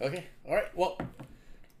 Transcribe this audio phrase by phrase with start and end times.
[0.00, 0.26] Okay.
[0.48, 0.76] All right.
[0.76, 0.96] Well,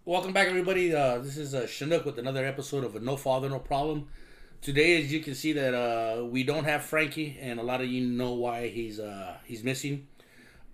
[0.04, 0.92] welcome back, everybody.
[0.92, 4.08] Uh, this is uh, Chinook with another episode of No Father, No Problem.
[4.60, 7.86] Today, as you can see, that uh, we don't have Frankie, and a lot of
[7.86, 10.08] you know why he's uh, he's missing.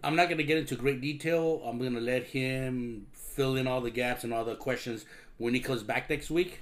[0.02, 1.60] I'm not going to get into great detail.
[1.66, 5.04] I'm going to let him fill in all the gaps and all the questions
[5.36, 6.60] when he comes back next week.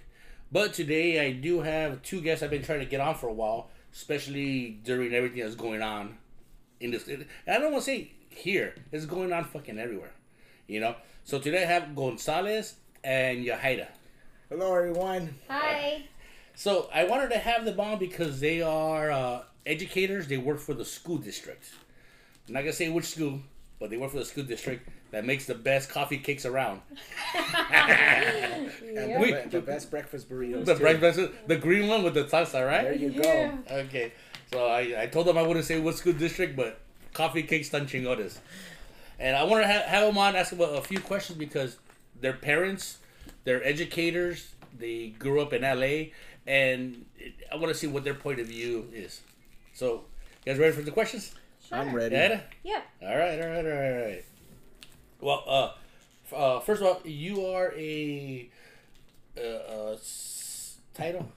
[0.51, 3.33] But today, I do have two guests I've been trying to get on for a
[3.33, 6.19] while, especially during everything that's going on
[6.81, 7.09] in this.
[7.47, 10.11] I don't want to say here; it's going on fucking everywhere.
[10.73, 10.95] You know.
[11.25, 13.89] So today I have Gonzalez and Yahaira.
[14.49, 15.35] Hello, everyone.
[15.49, 16.05] Hi.
[16.55, 20.29] So I wanted to have them on because they are uh, educators.
[20.29, 21.71] They work for the school district.
[22.49, 23.41] I'm not gonna say which school,
[23.79, 26.81] but they work for the school district that makes the best coffee cakes around.
[27.75, 28.71] And
[29.13, 30.65] the, We- be- the best breakfast burritos.
[30.65, 30.81] the too.
[30.81, 32.83] breakfast, the green one with the salsa, right?
[32.83, 33.01] There right?
[33.01, 33.23] you go.
[33.23, 33.57] Yeah.
[33.71, 34.13] Okay.
[34.53, 36.81] So I, I told them I wouldn't say what school district, but
[37.13, 38.39] coffee cakes tan chingones.
[39.23, 41.79] And I want to have, have them on, ask them a, a few questions because
[42.21, 42.99] they're parents,
[43.45, 46.11] they're educators, they grew up in LA,
[46.47, 49.21] and it, I want to see what their point of view is.
[49.75, 50.05] So,
[50.45, 51.35] you guys ready for the questions?
[51.71, 52.17] I'm ready.
[52.17, 52.41] Yeah?
[52.65, 52.81] Yeah.
[53.09, 54.25] All right, all right, all right, all right.
[55.21, 55.71] Well, uh,
[56.27, 58.51] f- uh, first of all, you are a
[59.39, 61.29] uh, uh, s- title,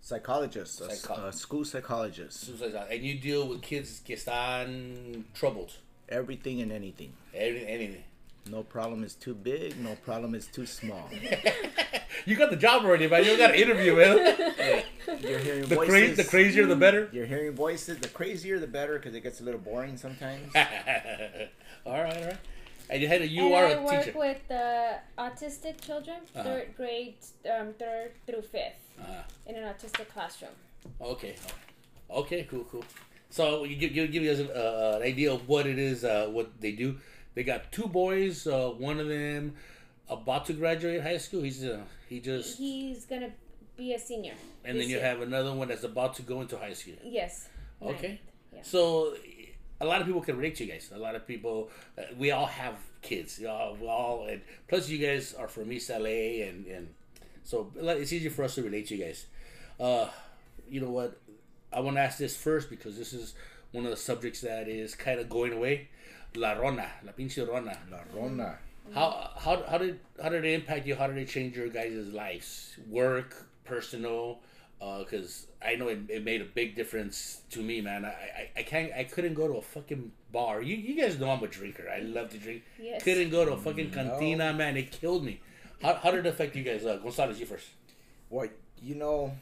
[0.00, 2.48] Psychologist, a, Psycho- a school psychologist.
[2.90, 5.72] and you deal with kids que están troubled.
[6.08, 7.12] Everything and anything.
[7.34, 8.04] Any- Anything.
[8.50, 9.78] No problem is too big.
[9.78, 11.08] No problem is too small.
[12.26, 13.22] You got the job already, man.
[13.22, 14.16] You don't got to interview, man.
[15.20, 15.88] You're hearing The, voices.
[16.14, 17.08] cra- the crazier, the better.
[17.12, 17.98] You're hearing voices.
[17.98, 20.52] The crazier, the better, because it gets a little boring sometimes.
[20.56, 20.62] all
[22.02, 22.36] right, all right.
[22.90, 24.18] And you had a, you and are I a work teacher.
[24.18, 26.42] with uh, autistic children, Uh-huh.
[26.42, 27.14] third grade,
[27.56, 30.52] um, third through fifth, Uh, in an autistic classroom.
[31.00, 31.36] okay,
[32.10, 32.84] okay, cool, cool.
[33.30, 36.04] So you give, give, give you guys an, uh, an idea of what it is,
[36.04, 36.96] uh, what they do.
[37.34, 38.46] They got two boys.
[38.46, 39.54] Uh, one of them
[40.08, 41.42] about to graduate high school.
[41.42, 43.30] He's uh, he just, He's gonna
[43.76, 44.34] be a senior.
[44.64, 45.04] and then you year.
[45.04, 46.94] have another one that's about to go into high school.
[47.04, 47.48] Yes.
[47.82, 48.20] Okay.
[48.52, 48.62] Yeah.
[48.62, 49.14] So
[49.80, 50.90] a lot of people can relate to you guys.
[50.92, 53.40] A lot of people, uh, we all have kids.
[53.44, 56.88] All, we all, and plus you guys are from East LA, and and
[57.44, 59.26] so it's easy for us to relate to you guys.
[59.78, 60.08] Uh,
[60.68, 61.20] you know what?
[61.72, 63.34] I want to ask this first because this is
[63.72, 65.88] one of the subjects that is kind of going away.
[66.34, 67.76] La Rona, la pinche Rona.
[67.90, 68.58] La Rona.
[68.94, 70.94] How how how did how did it impact you?
[70.94, 72.76] How did it change your guys' lives?
[72.88, 74.40] Work, personal.
[74.78, 78.04] Because I know it, it made a big difference to me, man.
[78.04, 80.62] I, I, I can't I couldn't go to a fucking bar.
[80.62, 81.88] You you guys know I'm a drinker.
[81.92, 82.62] I love to drink.
[82.80, 83.02] Yes.
[83.02, 84.76] Couldn't go to a fucking cantina, man.
[84.76, 85.40] It killed me.
[85.82, 86.86] How, how did it affect you guys?
[86.86, 87.66] Uh, Gonzalez, you first.
[88.30, 88.48] Well,
[88.80, 89.32] you know,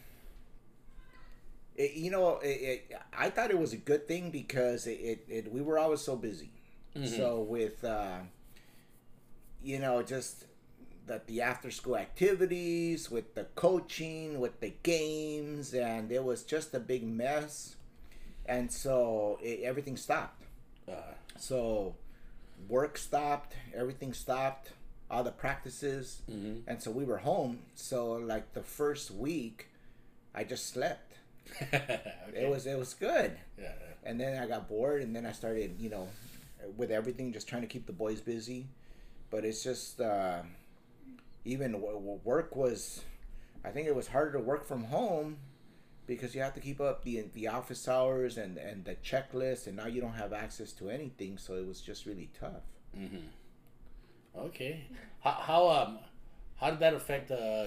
[1.76, 2.47] it, you know, it,
[2.91, 6.50] it, I thought it was a good thing because it, we were always so busy.
[7.16, 8.20] So with, uh,
[9.62, 10.44] you know, just
[11.06, 16.72] that the after school activities, with the coaching, with the games, and it was just
[16.75, 17.76] a big mess.
[18.47, 20.42] And so it, everything stopped.
[20.88, 21.97] Uh, So
[22.69, 24.72] work stopped, everything stopped,
[25.10, 26.62] all the practices, mhm.
[26.66, 27.59] and so we were home.
[27.75, 29.69] So like the first week,
[30.34, 31.05] I just slept.
[32.34, 33.72] It was it was good, yeah.
[34.04, 36.08] and then I got bored, and then I started you know,
[36.76, 38.66] with everything, just trying to keep the boys busy.
[39.30, 40.42] But it's just uh,
[41.44, 43.02] even w- work was,
[43.64, 45.38] I think it was harder to work from home
[46.06, 49.76] because you have to keep up the the office hours and and the checklist, and
[49.76, 51.38] now you don't have access to anything.
[51.38, 52.64] So it was just really tough.
[52.96, 53.26] Mm-hmm.
[54.38, 54.84] Okay.
[55.20, 55.98] How, how um
[56.56, 57.66] how did that affect uh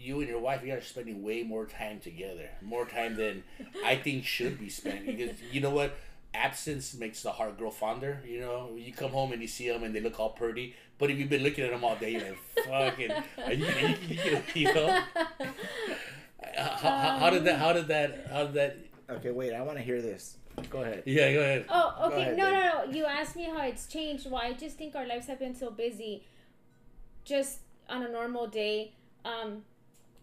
[0.00, 0.62] you and your wife?
[0.62, 3.44] You guys are spending way more time together, more time than
[3.84, 5.06] I think should be spent.
[5.06, 5.96] Because you know what,
[6.34, 8.20] absence makes the heart grow fonder.
[8.26, 11.10] You know, you come home and you see them and they look all pretty, but
[11.10, 13.10] if you've been looking at them all day, you're like, fucking,
[13.44, 15.02] are you, are you, you, you know.
[15.38, 17.58] Uh, How, how, how did that?
[17.58, 18.26] How did that?
[18.30, 18.78] How did that?
[19.08, 20.36] Okay, wait, I want to hear this.
[20.68, 21.02] Go ahead.
[21.06, 21.64] Yeah, go ahead.
[21.68, 22.22] Oh, okay.
[22.22, 22.54] ahead, no, babe.
[22.54, 22.92] no, no.
[22.92, 24.30] You asked me how it's changed.
[24.30, 26.24] Well, I just think our lives have been so busy.
[27.24, 28.92] Just on a normal day,
[29.24, 29.62] um,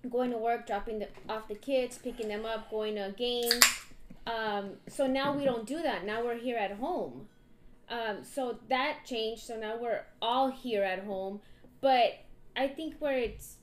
[0.09, 3.63] going to work, dropping the, off the kids, picking them up, going to games.
[4.25, 6.05] Um, so now we don't do that.
[6.05, 7.27] Now we're here at home.
[7.89, 9.43] Um, so that changed.
[9.43, 11.41] So now we're all here at home.
[11.81, 12.19] But
[12.55, 13.55] I think where it's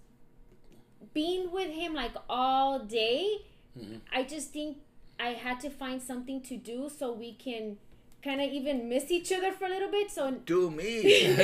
[1.13, 3.39] being with him like all day,
[3.79, 4.01] Mhm.
[4.13, 4.79] I just think
[5.19, 7.79] I had to find something to do so we can
[8.25, 10.11] kind of even miss each other for a little bit.
[10.11, 11.03] So Do me.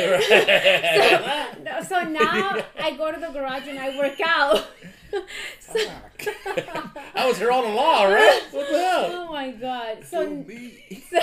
[1.62, 4.66] no, so now I go to the garage and I work out.
[5.60, 5.74] so,
[7.14, 8.42] I was here all along, right?
[8.52, 9.06] What the hell?
[9.12, 9.98] oh my god.
[10.00, 11.04] Do So me.
[11.10, 11.18] so,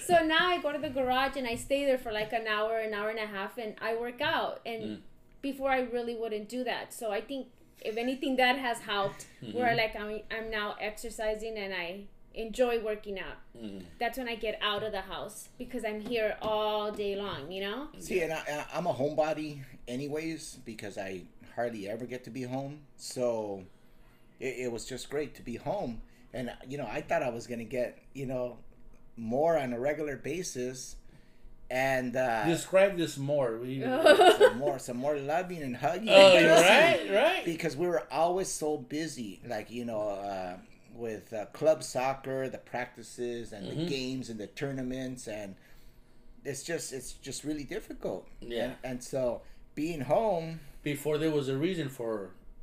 [0.00, 2.78] so now I go to the garage and I stay there for like an hour,
[2.78, 4.60] an hour and a half, and I work out.
[4.66, 4.98] And Mm.
[5.42, 6.92] before I really wouldn't do that.
[6.94, 7.48] So I think
[7.80, 9.58] if anything that has helped, Mm-hmm.
[9.58, 13.36] where like I'm I'm now exercising and I enjoy working out.
[13.56, 13.82] Mm.
[13.98, 17.50] That's when I get out of the house because I'm here all day long.
[17.50, 17.88] You know.
[17.98, 21.22] See, and I, I'm a homebody anyways because I
[21.54, 22.80] hardly ever get to be home.
[22.96, 23.64] So
[24.40, 26.02] it, it was just great to be home.
[26.34, 28.58] And, you know, I thought I was going to get, you know,
[29.16, 30.96] more on a regular basis.
[31.70, 33.58] And uh, Describe this more.
[33.58, 33.80] We-
[34.38, 36.08] some more, some more loving and hugging.
[36.10, 37.44] Oh, and right, right.
[37.44, 40.56] Because we were always so busy, like you know, uh,
[41.06, 43.80] with uh, club soccer, the practices and Mm-hmm.
[43.80, 45.54] the games and the tournaments, and
[46.44, 48.22] it's just it's just really difficult.
[48.40, 48.64] Yeah.
[48.64, 49.42] And, and so
[49.74, 52.10] being home, Before there was a reason for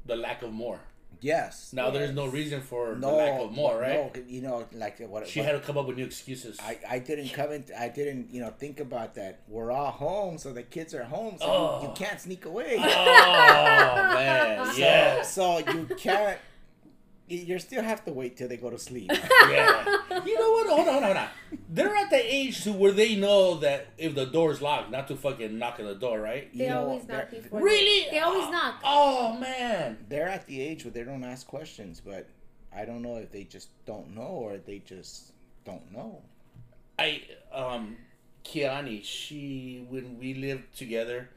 [0.05, 0.79] the lack of more.
[1.21, 1.73] yes.
[1.79, 4.15] Now there's no reason for no the lack of more, right?
[4.15, 6.55] No, you know, like what She what- had to come up with new excuses.
[6.71, 7.61] I, I didn't come in.
[7.85, 9.33] I didn't, you know, think about that.
[9.53, 11.79] We're all home, so the kids are home, so Oh.
[11.81, 12.73] you, you can't sneak away.
[12.79, 16.39] oh man, So, yeah, so you can't.
[17.29, 19.11] You you still have to wait till they go to sleep.
[19.49, 19.85] yeah.
[20.25, 20.67] You know what?
[20.67, 21.27] Hold on, hold on, hold on.
[21.69, 25.15] They're at the age to where they know that if the door's locked, not to
[25.15, 26.51] fucking knock on the door, right?
[26.53, 27.61] They You know, always knock before.
[27.61, 28.05] Really?
[28.05, 28.81] They, they always Oh, knock.
[28.83, 29.97] Oh man.
[30.09, 32.27] they're at the age where they don't ask questions, but
[32.75, 35.31] I don't know if they just don't know or they just
[35.65, 36.21] don't know.
[36.97, 37.21] I
[37.53, 37.97] um
[38.43, 41.29] Kiani, she when we lived together,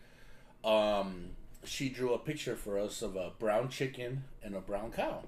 [0.65, 1.31] um,
[1.65, 5.25] she drew a picture for us of a brown chicken and a brown cow.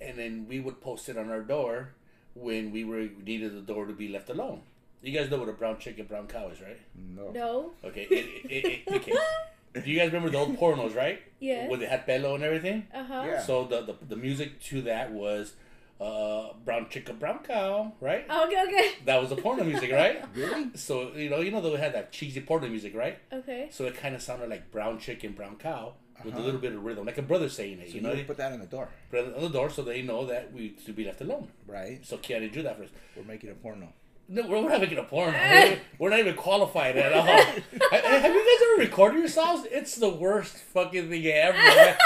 [0.00, 1.94] And then we would post it on our door
[2.34, 4.62] when we were needed the door to be left alone.
[5.02, 6.80] You guys know what a brown chicken, brown cow is, right?
[6.94, 7.30] No.
[7.30, 7.70] No.
[7.84, 8.02] Okay.
[8.10, 9.12] It, it, it, okay.
[9.84, 11.20] Do you guys remember the old pornos, right?
[11.38, 11.68] Yeah.
[11.68, 12.86] Where they had bello and everything?
[12.94, 13.24] Uh huh.
[13.26, 13.42] Yeah.
[13.42, 15.52] So the, the the music to that was
[16.00, 18.24] uh brown chicken, brown cow, right?
[18.28, 18.64] Okay.
[18.66, 18.90] Okay.
[19.04, 20.24] That was the porno music, right?
[20.34, 20.70] Really?
[20.74, 23.18] So you know, you know they had that cheesy porno music, right?
[23.32, 23.68] Okay.
[23.70, 25.92] So it kind of sounded like brown chicken, brown cow
[26.24, 26.44] with a Uh-huh.
[26.46, 27.88] little bit of rhythm, like a brother saying it.
[27.88, 29.82] So you you know, put that on the door, put it on the door so
[29.82, 31.48] they know that we to be left alone.
[31.66, 32.04] right?
[32.04, 32.92] So Keanu drew that first.
[33.16, 33.88] We're making a porno.
[34.28, 35.32] No, we're we're not making a porno.
[35.38, 37.24] We're, we're not even qualified at all.
[37.26, 39.68] Have you guys ever recorded yourselves?
[39.70, 41.56] It's the worst fucking thing ever.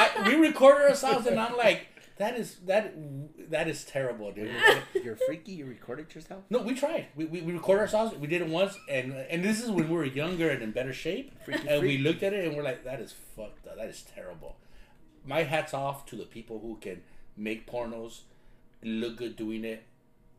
[0.00, 1.86] I, we recorded ourselves, and I'm like,
[2.18, 2.94] that is that
[3.50, 4.50] that is terrible, dude.
[5.04, 5.52] You're freaky.
[5.52, 6.42] You recorded yourself.
[6.50, 7.06] No, we tried.
[7.16, 8.16] We, we, we recorded ourselves.
[8.16, 10.92] We did it once, and and this is when we were younger and in better
[10.92, 11.32] shape.
[11.44, 13.76] Freaky and we looked at it and we're like, that is fucked up.
[13.76, 14.56] That is terrible.
[15.24, 17.02] My hats off to the people who can
[17.36, 18.20] make pornos,
[18.82, 19.84] look good doing it,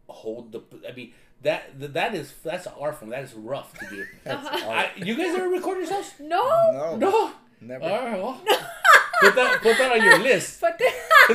[0.08, 0.62] hold the.
[0.88, 3.12] I mean that that is that's an art form.
[3.12, 4.06] That is rough to do.
[4.26, 4.70] That's Uh-huh.
[4.70, 6.14] I, you guys ever record yourselves?
[6.20, 6.44] No.
[6.74, 7.32] No, No.
[7.62, 7.84] never.
[7.86, 8.22] All right.
[8.22, 8.42] Well,
[9.22, 10.60] put that put that on your list.
[10.60, 10.82] But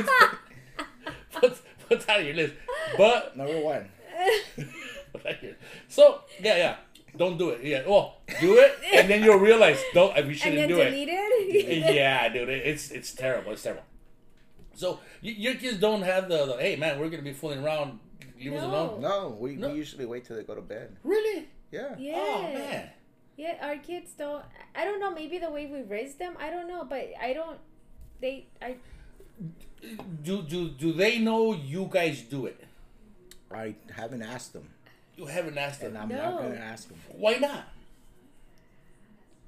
[0.03, 0.37] the,
[1.39, 1.57] put,
[1.87, 2.53] put that on your list.
[2.97, 3.89] But Number one.
[5.87, 6.75] So yeah, yeah.
[7.17, 7.63] Don't do it.
[7.63, 7.83] Yeah.
[7.87, 10.13] Well, do it, and then you'll realize don't.
[10.15, 10.89] We and shouldn't then do it.
[10.91, 11.95] delete it.
[11.95, 13.53] yeah, dude, it- it's it's terrible.
[13.53, 13.83] It's terrible.
[14.73, 17.99] So y- your kids don't have the, the hey man, we're gonna be fooling around.
[18.37, 18.67] Leave us No.
[18.69, 19.01] alone.
[19.01, 19.69] No, we, No.
[19.69, 20.97] we usually wait till they go to bed.
[21.03, 21.47] Really?
[21.71, 21.95] Yeah.
[21.97, 22.15] Yeah.
[22.17, 22.89] Oh man.
[23.37, 24.43] Yeah, our kids don't.
[24.75, 25.11] I don't know.
[25.11, 26.35] Maybe the way we raised them.
[26.39, 27.59] I don't know, but I don't.
[28.19, 28.47] They.
[28.61, 28.75] I.
[30.23, 32.59] Do do do they know you guys do it?
[33.51, 34.67] I haven't asked them,
[35.17, 36.03] You haven't asked and them.
[36.03, 36.15] I'm No.
[36.31, 36.99] not gonna ask them.
[37.15, 37.65] Why not?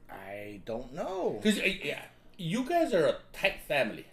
[0.10, 1.40] I don't know.
[1.42, 2.02] Because yeah,
[2.38, 4.06] you guys are a tight family.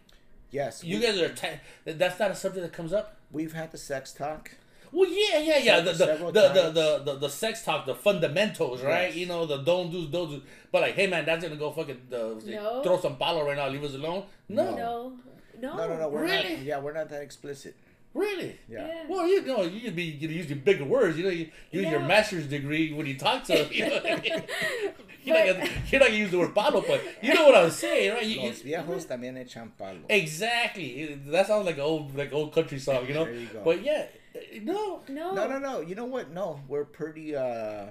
[0.50, 1.60] Yes, You we, guys are tight.
[1.84, 3.16] That's not a subject that comes up.
[3.32, 4.52] we've had the sex talk.
[4.92, 5.80] Well, yeah, yeah, yeah.
[5.80, 6.74] The the Several the, the, times.
[6.74, 9.08] the, the, the sex talk, the fundamentals, right?
[9.08, 9.16] Yes.
[9.16, 10.42] You know, the don't do, don't do.
[10.70, 12.82] But like, hey man, that's gonna go fucking uh, No.
[12.84, 13.68] throw some palo right now.
[13.68, 14.24] Leave us alone.
[14.48, 15.12] No, No.
[15.60, 15.76] No.
[15.76, 15.76] No.
[15.76, 16.08] No, no, no.
[16.08, 16.56] We're Really?
[16.56, 16.62] not.
[16.62, 17.74] Yeah, we're not that explicit.
[18.14, 18.58] really.
[18.68, 18.86] Yeah.
[18.86, 19.04] Yeah.
[19.08, 21.18] Well, you know, you could be you know, using bigger words.
[21.18, 23.68] You know, you use your master's degree when you talk to them.
[23.72, 24.42] You know what I mean?
[25.24, 27.54] You're, But- not gonna, you're not gonna use the word palo, but you know what
[27.56, 28.26] I'm saying, right?
[28.26, 30.00] You, you- Los viejos también echan palo.
[30.10, 31.18] exactly.
[31.28, 33.24] That sounds like an old like old country song, you know.
[33.24, 33.62] There you go.
[33.64, 34.06] But yeah,
[34.62, 35.32] no, No.
[35.32, 35.80] No, no, no.
[35.80, 36.30] You know what?
[36.30, 37.34] No, we're pretty.
[37.34, 37.86] uh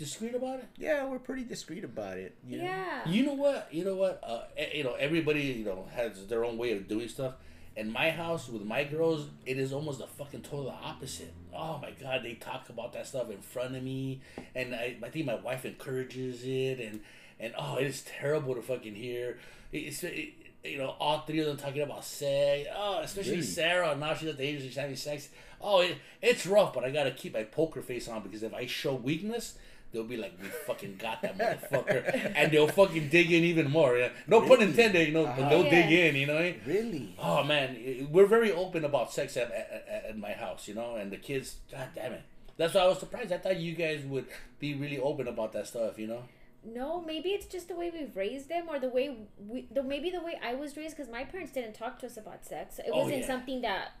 [0.00, 0.68] discreet about it.
[0.76, 2.34] Yeah, we're pretty discreet about it.
[2.44, 2.64] you know?
[2.64, 3.08] Yeah.
[3.08, 3.68] You know what?
[3.70, 4.18] You know what?
[4.26, 7.34] Uh, eh, you know, everybody you know has their own way of doing stuff.
[7.76, 11.32] In my house with my girls, it is almost the fucking total opposite.
[11.54, 14.20] Oh my god, they talk about that stuff in front of me,
[14.56, 17.00] and I, I think my wife encourages it, and
[17.38, 19.38] and oh, it is terrible to fucking hear.
[19.72, 20.30] It's it,
[20.64, 22.68] you know, all three of them talking about sex.
[22.74, 23.42] Oh, especially Really?
[23.44, 23.94] Sarah.
[23.96, 25.28] Now she's at the age of she's having sex.
[25.60, 28.66] Oh, it, it's rough, but I gotta keep my poker face on because if I
[28.66, 29.56] show weakness,
[29.92, 33.96] they'll be like, "We fucking got that motherfucker," and they'll fucking dig in even more.
[33.98, 34.64] Yeah, no pun Really?
[34.66, 35.08] intended.
[35.08, 35.48] You know, but Uh-huh.
[35.50, 35.70] they'll Yeah.
[35.88, 36.16] dig in.
[36.20, 36.54] You know.
[36.66, 37.14] Really?
[37.18, 40.96] Oh man, we're very open about sex at, at, at- at my house, you know,
[40.96, 41.56] and the kids.
[41.70, 42.22] God damn it,
[42.56, 43.32] that's why I was surprised.
[43.32, 44.26] I thought you guys would
[44.58, 46.22] be really open about that stuff, you know.
[46.62, 50.10] No, maybe it's just the way we've raised them, or the way we, the maybe
[50.10, 52.78] the way I was raised, because my parents didn't talk to us about sex.
[52.78, 53.26] It Oh, wasn't yeah.
[53.26, 53.92] something that,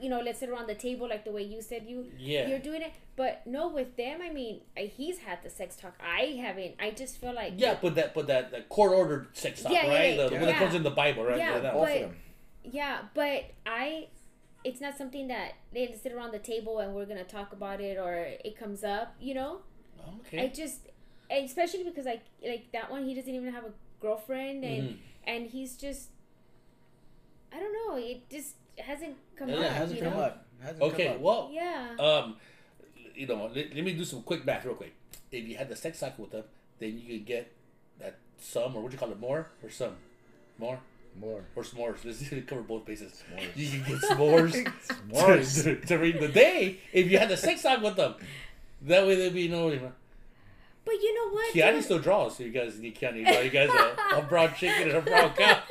[0.00, 2.48] you know, let's sit around the table like the way you said you Yeah.
[2.48, 2.92] you're doing it.
[3.16, 5.94] But no, with them, I mean, he's had the sex talk.
[6.00, 6.74] I haven't.
[6.78, 9.88] I just feel like Yeah, but that, but that, that court ordered sex talk, Yeah,
[9.88, 10.14] right?
[10.16, 11.38] yeah, the, one that comes in the Bible, right?
[11.38, 12.16] Yeah, but- them.
[12.64, 14.08] Yeah, but I,
[14.64, 17.96] it's not something that they sit around the table and we're gonna talk about it
[17.98, 18.12] or
[18.44, 19.14] it comes up.
[19.18, 19.58] You know,
[20.20, 20.44] okay.
[20.44, 20.88] I just,
[21.38, 24.96] especially because like like that one, he doesn't even have a girlfriend and Mhm.
[25.26, 26.08] and he's just,
[27.52, 29.60] I don't know, it just hasn't come Yeah, up.
[29.60, 30.20] it Yeah, hasn't come know?
[30.20, 30.46] up.
[30.60, 31.20] Hasn't Okay, come up.
[31.20, 31.96] well, Yeah.
[31.98, 32.36] um,
[33.14, 34.94] you know, let, let me do some quick math real quick.
[35.30, 36.44] If you had the sex cycle with them,
[36.78, 37.52] then you could get
[37.98, 39.96] that sum or what do you call it, more or some,
[40.58, 40.80] more
[41.18, 41.44] More.
[41.54, 42.04] or s'mores.
[42.04, 43.22] Let's cover both bases.
[43.30, 43.56] S'mores.
[43.56, 44.72] You can get s'mores.
[45.10, 45.64] S'mores.
[45.64, 48.14] to, to read the day if you had the sex talk with them.
[48.82, 49.92] That way there'd be no.
[50.84, 51.54] But you know what?
[51.54, 51.84] Keanu dude?
[51.84, 53.24] still draws, so you guys need Keanu.
[53.24, 53.40] Draw.
[53.40, 55.62] You guys a, a brown chicken and a brown cow.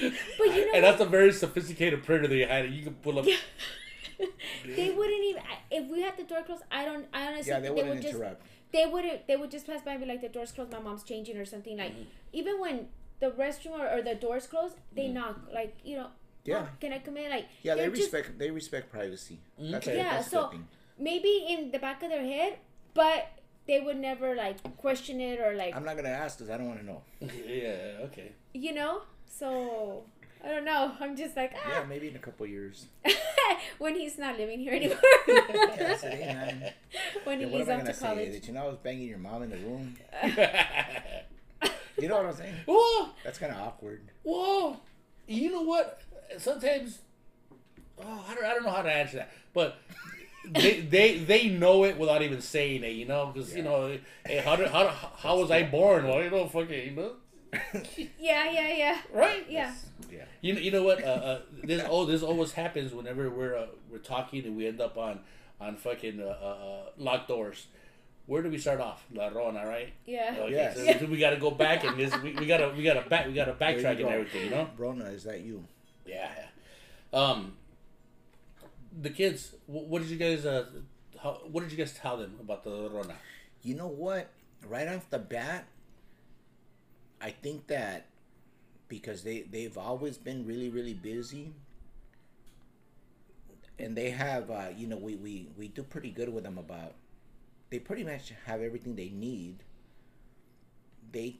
[0.00, 2.68] But you know and that's a very sophisticated printer that you had.
[2.70, 3.26] You can pull up.
[4.66, 6.62] they wouldn't even if we had the door closed.
[6.70, 7.06] I don't.
[7.12, 8.42] I honestly Yeah, they think wouldn't would just interrupt.
[8.72, 11.02] they wouldn't they would just pass by and be like the doors closed my mom's
[11.04, 12.02] changing or something like Mm-hmm.
[12.32, 12.88] even when
[13.20, 16.08] the restroom or, or the doors closed they knock like you know
[16.44, 16.60] Yeah.
[16.60, 18.38] "Mom, can i come in like Yeah, they they're just- respect.
[18.38, 19.38] They respect privacy.
[19.58, 19.96] That's Okay.
[19.98, 20.68] a, yeah that's a so good thing.
[20.98, 22.58] maybe in the back of their head
[22.94, 23.28] but
[23.66, 26.68] they would never like question it or like I'm not gonna ask because I don't
[26.68, 27.02] want to know.
[27.46, 28.04] yeah.
[28.06, 28.32] Okay.
[28.52, 30.04] you know so
[30.44, 32.86] i don't know i'm just like Yeah, ah maybe in a couple years.
[33.78, 35.40] when he's not living here anymore Yeah,
[35.92, 36.72] I said, hey, man.
[37.24, 38.06] when Yeah, what he's am I off gonna to say?
[38.06, 39.96] college Did you know I was banging your mom in the room?
[41.98, 42.54] You know what I'm saying?
[42.66, 44.02] Whoa, That's kind of awkward.
[44.24, 44.76] whoa.
[45.26, 46.00] You know what?
[46.38, 46.98] Sometimes,
[47.98, 49.78] oh, I don't, I don't know how to answer that, but.
[50.50, 54.38] They, they they know it without even saying it, you know, because you know, hey,
[54.38, 56.06] how did, how how was I born?
[56.06, 57.12] Well, you know, fucking, you know,
[58.18, 59.44] yeah yeah yeah right?
[59.48, 59.72] yeah
[60.10, 60.24] Yeah.
[60.40, 61.02] You know, you know what?
[61.02, 64.80] Uh, uh, this oh, this always happens whenever we're uh, we're talking and we end
[64.80, 65.20] up on
[65.60, 67.66] on fucking uh, uh, uh, locked doors.
[68.26, 69.04] Where do we start off?
[69.12, 69.92] La Rona, right?
[70.06, 71.00] yeah Okay, Yes.
[71.00, 73.34] so we got to go back and this, we, we gotta we gotta back we
[73.34, 74.68] gotta backtrack and everything, you know?
[74.78, 75.64] Brona, is that you?
[76.06, 76.30] Yeah.
[76.36, 77.18] yeah.
[77.18, 77.52] Um,
[79.00, 79.54] the kids.
[79.66, 80.46] What did you guys?
[80.46, 80.66] Uh,
[81.22, 83.14] how, what did you guys tell them about the Rona?
[83.62, 84.30] You know what?
[84.66, 85.66] Right off the bat,
[87.20, 88.06] I think that
[88.88, 91.52] because they they've always been really really busy,
[93.78, 96.94] and they have uh, you know we, we we do pretty good with them about
[97.70, 99.64] they pretty much have everything they need.
[101.12, 101.36] They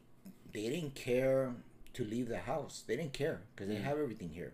[0.52, 1.54] they didn't care
[1.94, 2.82] to leave the house.
[2.86, 4.52] They didn't care because they have everything here.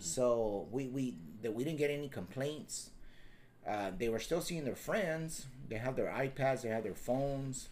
[0.00, 2.90] So we we that we didn't get any complaints.
[3.66, 5.46] Uh, they were still seeing their friends.
[5.68, 6.62] They have their iPads.
[6.62, 7.68] They have their phones.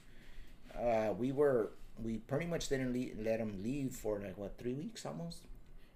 [0.79, 1.71] Uh, we were
[2.03, 5.39] we pretty much didn't le- let them leave for like what three weeks almost.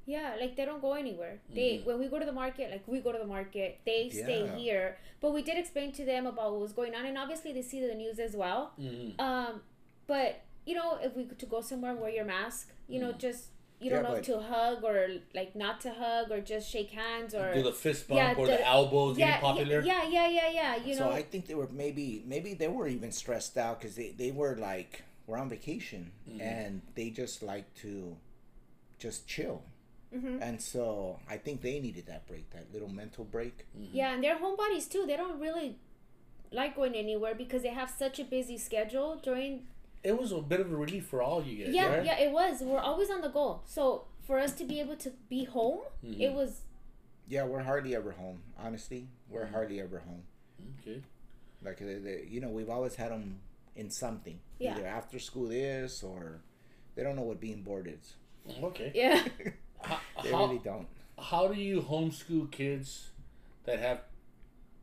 [0.07, 1.39] Yeah, like they don't go anywhere.
[1.55, 4.51] They when we go to the market, like we go to the market, they stay
[4.57, 4.97] here.
[5.21, 7.87] But we did explain to them about what was going on, and obviously they see
[7.87, 8.73] the news as well.
[8.81, 9.21] Mm-hmm.
[9.21, 9.61] Um,
[10.07, 12.73] but you know, if we to go somewhere, wear your mask.
[12.89, 16.31] You know, just you don't Yeah, know but- to hug or like not to hug
[16.31, 19.27] or just shake hands or Do the fist bump Yeah, or the- the elbows yeah,
[19.27, 19.81] getting popular?
[19.81, 20.77] yeah, yeah, yeah, yeah.
[20.77, 23.97] You so know, I think they were maybe maybe they were even stressed out because
[23.97, 26.11] they, they were like we're on vacation
[26.41, 28.17] and they just like to
[28.99, 29.63] just chill.
[30.15, 30.43] Mhm.
[30.43, 33.65] And so I think they needed that break, that little mental break.
[33.93, 35.07] yeah, and they're homebodies too.
[35.07, 35.77] They don't really
[36.53, 39.67] like going anywhere because they have such a busy schedule during
[40.03, 41.75] It was a bit of a relief for all you guys.
[41.75, 42.05] yeah right?
[42.05, 45.11] yeah it was we're always on the go so for us to be able to
[45.29, 46.21] be home Mm-hmm.
[46.21, 46.63] it was
[47.29, 48.39] Yeah, we're hardly ever home.
[48.59, 50.23] Honestly, we're hardly ever home.
[50.81, 51.01] Okay.
[51.63, 53.41] Like they, they, you know, we've always had them
[53.77, 54.75] in something, Yeah.
[54.77, 56.41] either after school is or
[56.95, 58.15] they don't know what being bored is.
[58.63, 58.91] Okay.
[58.95, 59.23] yeah
[59.83, 60.87] How, They how, really don't.
[61.19, 63.11] how do you homeschool kids
[63.65, 64.01] that have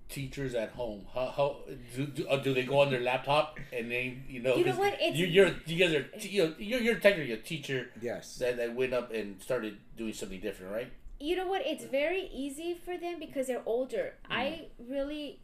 [0.09, 1.05] teachers at home?
[1.13, 1.55] How, how
[1.95, 4.55] do, do, uh, do they go on their laptop and they you know?
[4.55, 4.93] You know 'cause what?
[4.93, 8.37] It's- you you're you guys are t- you know, you're you're technically a teacher Yes.
[8.37, 10.91] that, that went up and started doing something different, right?
[11.19, 15.39] you know what it's very easy for them because they're older i really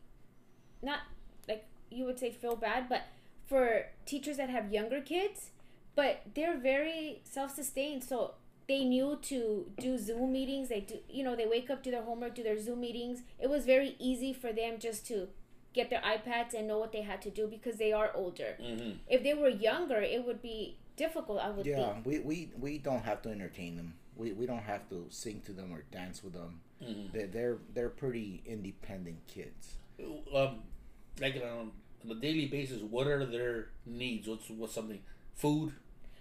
[0.84, 1.00] not
[1.48, 3.01] like you would say feel bad but
[3.48, 5.50] for teachers that have younger kids
[5.96, 8.36] but they're very self-sustained so
[8.67, 10.70] they knew to do Zoom meetings.
[10.70, 13.22] They do, you know, they wake up, do their homework, do their Zoom meetings.
[13.39, 15.27] It was very easy for them just to
[15.74, 18.55] get their iPads and know what they had to do because they are older.
[18.62, 18.91] Mm-hmm.
[19.08, 21.39] If they were younger, it would be difficult.
[21.39, 22.05] I would Yeah, think.
[22.05, 23.96] we, we, we don't have to entertain them.
[24.15, 26.60] We, we don't have to sing to them or dance with them.
[26.84, 27.17] Mm-hmm.
[27.17, 29.75] They're, they're they're pretty independent kids.
[30.36, 30.60] Um,
[31.20, 31.72] like on,
[32.03, 34.27] on a daily basis, what are their needs?
[34.27, 35.00] What's what's something?
[35.34, 35.74] Food,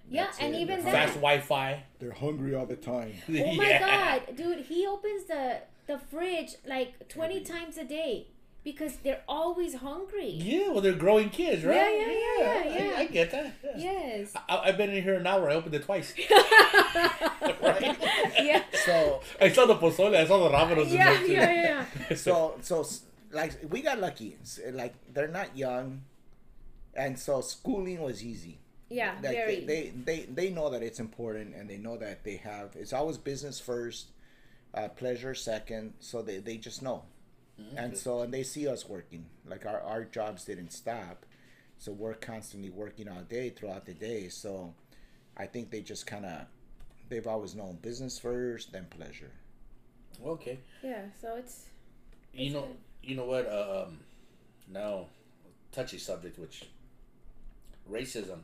[0.09, 0.59] Yeah, That's and it.
[0.59, 1.85] even They're fast Wi-Fi.
[1.99, 3.15] They're hungry all the time.
[3.29, 8.27] Oh my god, dude, he opens the the fridge like 20 Every- times a day
[8.65, 10.29] because they're always hungry.
[10.29, 11.75] Yeah, well, they're growing kids, right?
[11.75, 12.95] Yeah, yeah, yeah, yeah, I- yeah.
[12.99, 13.53] I, get that.
[13.65, 13.77] yeah.
[13.77, 14.33] Yes.
[14.49, 15.51] I, I've been in here an hour.
[15.51, 16.15] I opened it twice.
[17.63, 17.97] right?
[18.41, 18.63] Yeah.
[18.85, 20.15] So I saw the pozole.
[20.17, 20.83] I saw the ramen.
[20.87, 22.17] in Yeah, there, yeah, yeah.
[22.17, 22.87] so so
[23.33, 24.37] like we got lucky.
[24.73, 26.03] Like they're not young,
[26.95, 28.59] and so schooling was easy.
[28.93, 29.61] Yeah, Like very.
[29.65, 32.93] they, they they they know that it's important, and they know that they have it's
[32.93, 34.09] always business first,
[34.75, 35.95] uh, pleasure second.
[36.01, 37.05] So they they just know,
[37.77, 39.27] and so and they see us working.
[39.47, 41.25] Like our our jobs didn't stop,
[41.79, 44.29] so we're constantly working all day throughout the day.
[44.29, 44.75] So,
[45.37, 46.47] I think they just kind of
[47.09, 49.33] they've always known business first, then pleasure.
[50.25, 50.59] Okay.
[50.83, 51.67] yeah, so it's
[52.33, 52.63] You It's know.
[52.63, 52.77] good.
[53.03, 53.47] You know what?
[53.51, 53.99] Um,
[54.69, 55.07] now,
[55.73, 56.65] touchy subject, which
[57.91, 58.41] racism.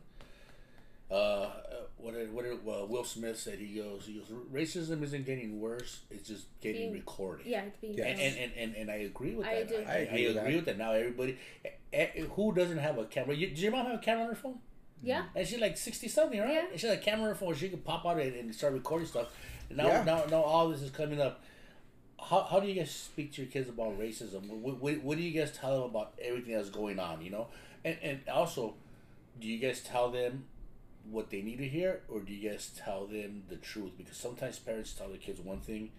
[1.10, 1.48] Uh,
[1.96, 3.58] what did, what did uh, Will Smith said?
[3.58, 7.46] He goes, he goes, racism isn't getting worse; it's just getting Being- recorded.
[7.46, 8.04] yeah, it's being Yeah.
[8.06, 9.54] And, and, and, and, and I agree with that.
[9.54, 9.68] I that.
[9.68, 9.76] do.
[9.88, 10.56] I, I agree with agree that.
[10.56, 10.78] with that.
[10.78, 11.68] Now everybody, eh,
[12.14, 13.34] eh, who doesn't have a camera?
[13.34, 14.58] You, does your mom have a camera on her phone?
[15.02, 15.24] yeah.
[15.34, 16.52] And she's like sixty something, right?
[16.52, 16.64] Yeah.
[16.72, 17.54] And she had a camera on her phone.
[17.54, 19.28] She could pop out and, and start recording stuff.
[19.70, 20.04] And now, Yeah.
[20.04, 21.42] now, now, all this is coming up.
[22.20, 24.46] How, how do you guys speak to your kids about racism?
[24.48, 27.22] What, what, what do you guys tell them about everything that's going on?
[27.22, 27.46] You know,
[27.84, 28.74] and and also,
[29.40, 30.44] do you guys tell them
[31.10, 33.92] what they need to hear, or do you guys tell them the truth?
[33.96, 35.90] Because sometimes parents tell their kids one thing,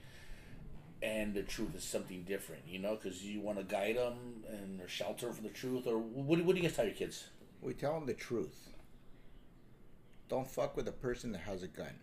[1.01, 2.63] and the truth is something different.
[2.67, 5.97] You know, because you want to guide them and shelter them from the truth, or
[5.97, 7.27] what, what do you guys tell your kids?
[7.61, 8.69] We tell them the truth.
[10.29, 11.95] Don't fuck with a person that has a gun.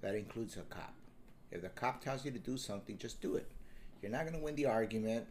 [0.00, 0.94] That includes a cop.
[1.50, 3.50] If the cop tells you to do something, just do it.
[4.00, 5.26] You're not going to win the argument.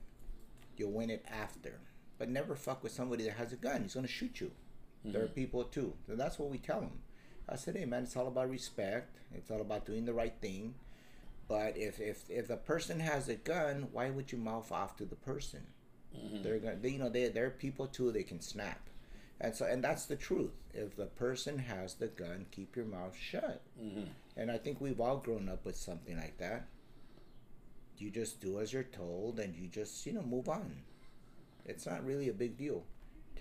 [0.77, 1.79] You'll win it after.
[2.17, 3.81] But never fuck with somebody that has a gun.
[3.81, 4.51] He's going to shoot you.
[5.03, 5.33] There are mm-hmm.
[5.33, 5.93] people too.
[6.07, 6.99] So that's what we tell them.
[7.49, 9.17] I said, hey man, it's all about respect.
[9.33, 10.75] It's all about doing the right thing.
[11.47, 15.05] But if if if the person has a gun, why would you mouth off to
[15.05, 15.67] the person?
[16.15, 16.43] Mm-hmm.
[16.43, 18.11] They're gonna, they, you know, they they're people too.
[18.11, 18.79] They can snap,
[19.39, 20.51] and so and that's the truth.
[20.73, 23.61] If the person has the gun, keep your mouth shut.
[23.81, 24.03] Mm-hmm.
[24.37, 26.67] And I think we've all grown up with something like that.
[27.97, 30.83] You just do as you're told, and you just you know move on.
[31.65, 32.83] It's not really a big deal.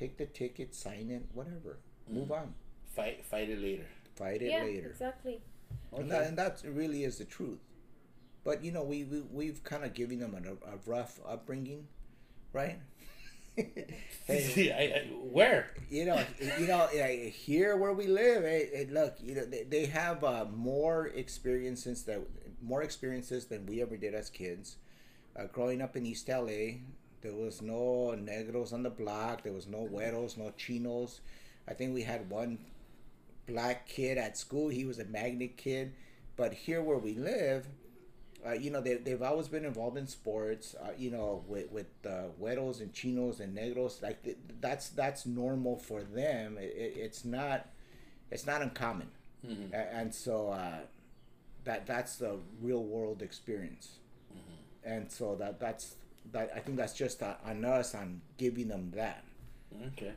[0.01, 1.77] Take the ticket, sign it, whatever.
[2.09, 2.55] Move on.
[2.97, 3.85] Fight, fight it later.
[4.17, 4.89] Fight it yeah, later.
[4.89, 5.43] exactly.
[5.95, 7.59] And, that, and that really is the truth.
[8.43, 11.87] But you know, we, we we've kind of given them a, a rough upbringing,
[12.55, 12.79] right?
[14.27, 15.69] hey, I, I, where?
[15.91, 16.25] you know,
[16.59, 20.47] you know, here where we live, eh, eh, look, you know, they, they have uh,
[20.51, 22.21] more experiences that
[22.63, 24.77] more experiences than we ever did as kids.
[25.39, 26.79] Uh, growing up in East LA,
[27.23, 29.43] there was no negros on the block.
[29.43, 31.21] There was no güeros, no chinos.
[31.69, 32.59] I think we had one
[33.47, 34.69] black kid at school.
[34.69, 35.93] He was a magnet kid.
[36.37, 37.67] But here where we live,
[38.47, 41.87] uh, you know, they, they've always been involved in sports, uh, you know, with, with
[42.07, 44.01] uh, güeros and chinos and negros.
[44.03, 46.57] Like, th- that's that's normal for them.
[46.59, 47.69] It, it, it's not
[48.31, 49.09] it's not uncommon.
[49.75, 50.79] A- and so uh,
[51.65, 53.99] that that's the real world experience.
[54.83, 55.97] And so that that's
[56.33, 59.25] that I think that's just uh, on us on giving them that.
[59.89, 60.13] Okay.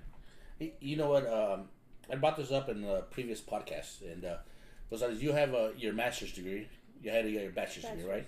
[0.80, 1.28] You know what?
[1.28, 1.66] Um,
[2.12, 4.38] I brought this up in the previous podcast, and uh,
[4.90, 6.68] Gonzalez, you have a, your master's degree.
[7.02, 8.28] You had to get your bachelor's degree, right?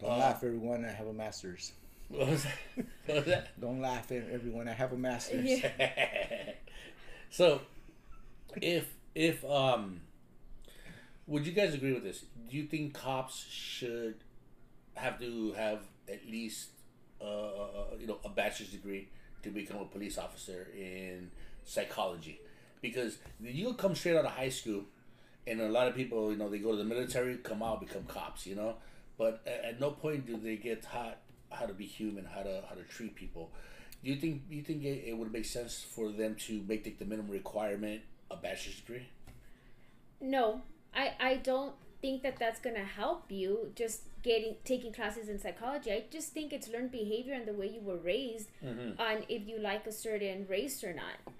[0.00, 0.84] Don't Uh, laugh, everyone.
[0.84, 1.72] I have a master's.
[2.08, 2.86] What was that?
[3.04, 3.48] What was that?
[3.60, 4.66] Don't laugh, everyone.
[4.66, 5.44] I have a master's.
[5.46, 6.52] Yeah.
[7.30, 7.60] so,
[8.62, 10.00] if if um,
[11.26, 12.24] would you guys agree with this?
[12.48, 14.14] Do you think cops should
[14.94, 15.80] have to have
[16.10, 16.70] at least
[17.20, 19.08] uh, you know a bachelor's degree
[19.42, 21.30] to become a police officer in
[21.64, 22.40] psychology?
[22.80, 24.84] Because you come straight out of high school,
[25.46, 28.04] and a lot of people, you know, they go to the military, come out, become
[28.04, 28.76] cops, you know.
[29.16, 31.18] But at, at no point do they get taught
[31.50, 33.50] how to be human, how to how to treat people.
[34.04, 37.04] Do you think you think it, it would make sense for them to make the
[37.04, 39.08] minimum requirement a bachelor's degree?
[40.20, 40.62] No,
[40.94, 45.92] I I don't think that that's gonna help you just getting taking classes in psychology.
[45.92, 49.00] I just think it's learned behavior and the way you were raised mm-hmm.
[49.00, 51.32] on if you like a certain race or not,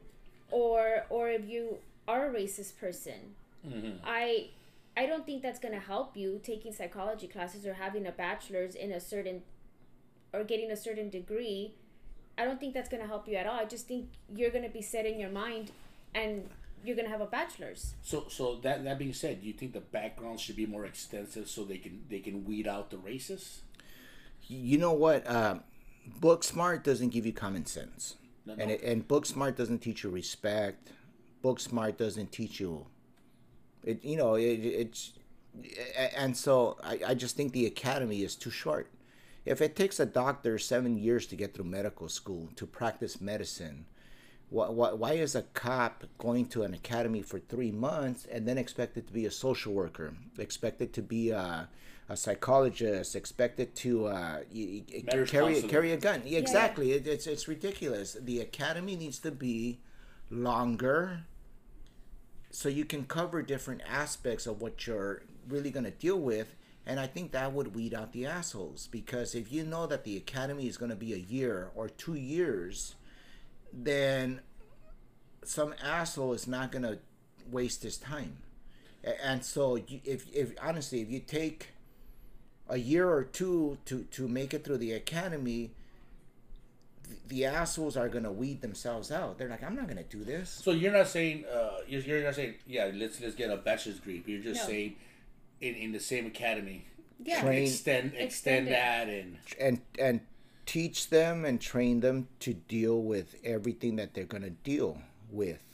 [0.51, 3.35] or or if you are a racist person.
[3.66, 3.99] Mm-hmm.
[4.05, 4.49] I
[4.99, 8.75] I don't think that's going to help you taking psychology classes or having a bachelor's
[8.75, 9.42] in a certain
[10.33, 11.75] or getting a certain degree.
[12.37, 13.59] I don't think that's going to help you at all.
[13.59, 15.71] I just think you're going to be set in your mind
[16.14, 16.49] and
[16.85, 17.95] you're going to have a bachelor's.
[18.03, 21.49] So, so that that being said, do you think the background should be more extensive
[21.49, 23.61] so they can they can weed out the racists?
[24.47, 25.29] You know what?
[25.29, 25.62] Um,
[26.21, 30.05] book smart doesn't give you common sense, No, and it, and book smart doesn't teach
[30.05, 30.93] you respect.
[31.43, 32.87] Book smart doesn't teach you.
[33.85, 35.12] It you know it, it's,
[36.17, 38.91] and so I, I just think the academy is too short.
[39.45, 43.87] If it takes a doctor seven years to get through medical school to practice medicine,
[44.50, 48.58] why, why, why is a cop going to an academy for three months and then
[48.58, 51.68] expected to be a social worker, expected to be a,
[52.08, 55.68] a psychologist, expected to uh, y- y- Marriage carry counselor.
[55.70, 56.22] carry a gun?
[56.24, 56.92] Yeah, exactly.
[56.92, 58.16] It, it's it's ridiculous.
[58.20, 59.80] The academy needs to be
[60.30, 61.20] longer,
[62.50, 66.54] so you can cover different aspects of what you're really going to deal with.
[66.87, 70.16] And I think that would weed out the assholes because if you know that the
[70.16, 72.94] academy is going to be a year or two years,
[73.72, 74.40] then
[75.44, 76.98] some asshole is not going to
[77.50, 78.38] waste his time.
[79.22, 81.68] And so, if, if honestly, if you take
[82.68, 85.70] a year or two to, to make it through the academy,
[87.07, 89.38] th- the assholes are going to weed themselves out.
[89.38, 90.50] They're like, I'm not going to do this.
[90.50, 93.96] So you're not saying uh, you're, you're not saying yeah let's let's get a bachelor's
[93.96, 94.18] degree.
[94.18, 94.66] But you're just No.
[94.66, 94.96] saying
[95.61, 96.85] in, in the same academy
[97.24, 97.40] Yeah.
[97.40, 100.20] Train- extend extend Extend that and and and
[100.68, 105.00] teach them and train them to deal with everything that they're going to deal
[105.31, 105.64] with.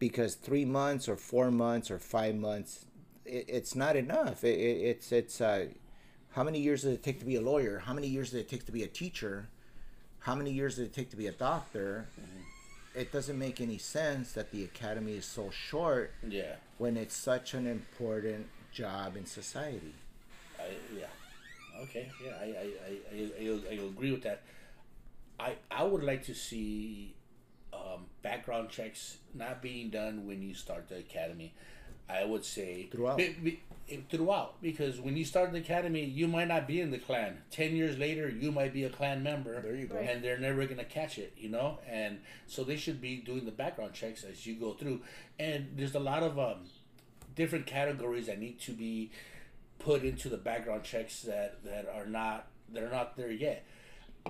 [0.00, 2.84] Because three months or four months or five months
[3.24, 4.42] it, it's not enough.
[4.42, 5.66] It, it, it's it's uh,
[6.32, 7.78] how many years does it take to be a lawyer?
[7.78, 9.48] How many years does it take to be a teacher?
[10.18, 12.08] How many years does it take to be a doctor?
[12.96, 16.56] It doesn't make any sense that the academy is so short yeah.
[16.78, 19.94] when it's such an important job in society.
[20.58, 21.06] I, yeah
[21.82, 24.42] okay yeah I I, I, I, I, I agree with that.
[25.38, 27.14] I I would like to see
[27.72, 31.54] um, background checks not being done when you start the academy.
[32.08, 33.18] I would say Throughout.
[33.18, 33.60] Be- be-
[34.10, 37.38] throughout because when you start the academy, you might not be in the Klan.
[37.50, 39.60] Ten years later, you might be a Klan member.
[39.62, 39.96] There you go.
[39.96, 41.78] And they're never gonna catch it, you know.
[41.88, 45.00] And so they should be doing the background checks as you go through.
[45.38, 46.64] And there's a lot of um,
[47.34, 49.10] different categories that need to be
[49.78, 53.64] put into the background checks that that are not that are not there yet.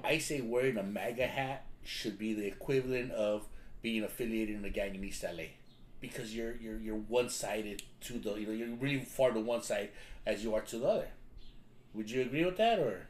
[0.04, 3.46] I say wearing a MAGA hat should be the equivalent of
[3.82, 5.44] being affiliated in a gang in East LA,
[6.00, 9.62] because you're you're you're one sided to the you know you're really far to one
[9.62, 9.90] side
[10.26, 11.08] as you are to the other.
[11.94, 13.06] Would you agree with that or?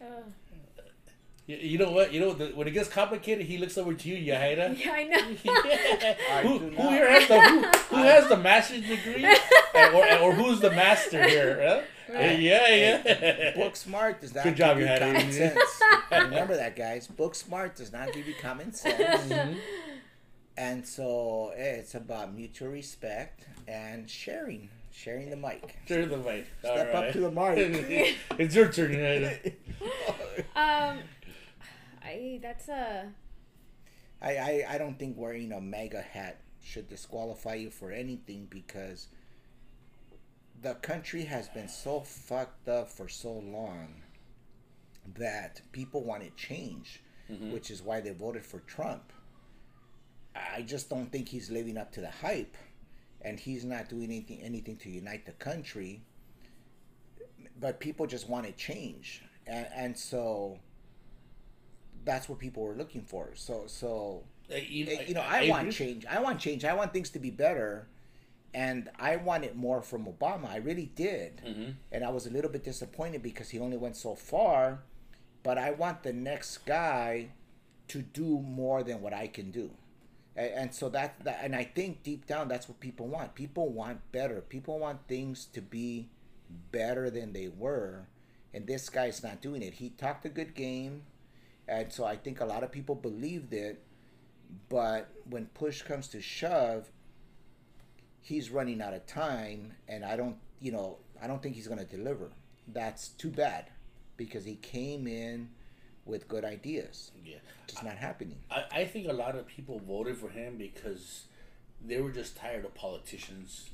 [0.00, 0.22] Uh,
[1.46, 2.12] You, you know what?
[2.12, 4.78] You know the, when it gets complicated, he looks over to you, Yahaira.
[4.84, 5.18] yeah, I know.
[6.32, 7.60] I who, who here has the who,
[7.96, 9.24] who has the master's degree,
[9.74, 11.58] and, or, or who's the master here?
[11.62, 11.80] Huh?
[12.12, 12.40] Right.
[12.40, 12.68] Yeah,
[13.02, 13.54] yeah.
[13.54, 15.14] Book smart does not Good job, give you you had it.
[15.14, 15.82] common sense.
[16.10, 17.06] Remember that, guys.
[17.06, 19.32] Book smart does not give you common sense.
[20.56, 25.76] And so it's about mutual respect and sharing, sharing the mic.
[25.86, 26.46] Turn the mic.
[26.58, 28.16] Step up to the mic.
[28.38, 28.90] it's your turn.
[28.92, 29.54] Yahaira.
[30.56, 30.98] Um,
[32.02, 33.12] I that's a
[34.22, 39.08] I, I, I don't think wearing a MAGA hat should disqualify you for anything because
[40.60, 44.02] the country has been so fucked up for so long
[45.16, 47.52] that people want to change, mm-hmm.
[47.52, 49.12] which is why they voted for Trump.
[50.34, 52.56] I just don't think he's living up to the hype,
[53.22, 56.02] and he's not doing anything anything to unite the country.
[57.58, 60.58] But people just want to change, and and so
[62.04, 63.30] that's what people were looking for.
[63.34, 65.72] So so Uh, you, Eh, you know, I, want agree.
[65.72, 66.06] change.
[66.06, 66.64] I want change.
[66.64, 67.86] I want things to be better,
[68.52, 70.46] and I wanted more from Obama.
[70.50, 71.74] I really did, Mhm.
[71.92, 74.82] and I was a little bit disappointed because he only went so far.
[75.42, 77.30] But I want the next guy
[77.88, 79.70] to do more than what I can do,
[80.36, 83.34] and, and so that, that and I think deep down that's what people want.
[83.34, 84.40] People want better.
[84.42, 86.08] People want things to be
[86.72, 88.06] better than they were,
[88.52, 89.74] and this guy's not doing it.
[89.74, 91.02] He talked a good game,
[91.70, 93.82] and so I think a lot of people believed it
[94.68, 96.90] but when push comes to shove
[98.20, 101.78] he's running out of time and i don't you know i don't think he's going
[101.78, 102.28] to deliver
[102.68, 103.70] that's too bad
[104.16, 105.48] because he came in
[106.04, 107.36] with good ideas Yeah.
[107.68, 111.24] it's not happening I, I think a lot of people voted for him because
[111.84, 113.70] they were just tired of politicians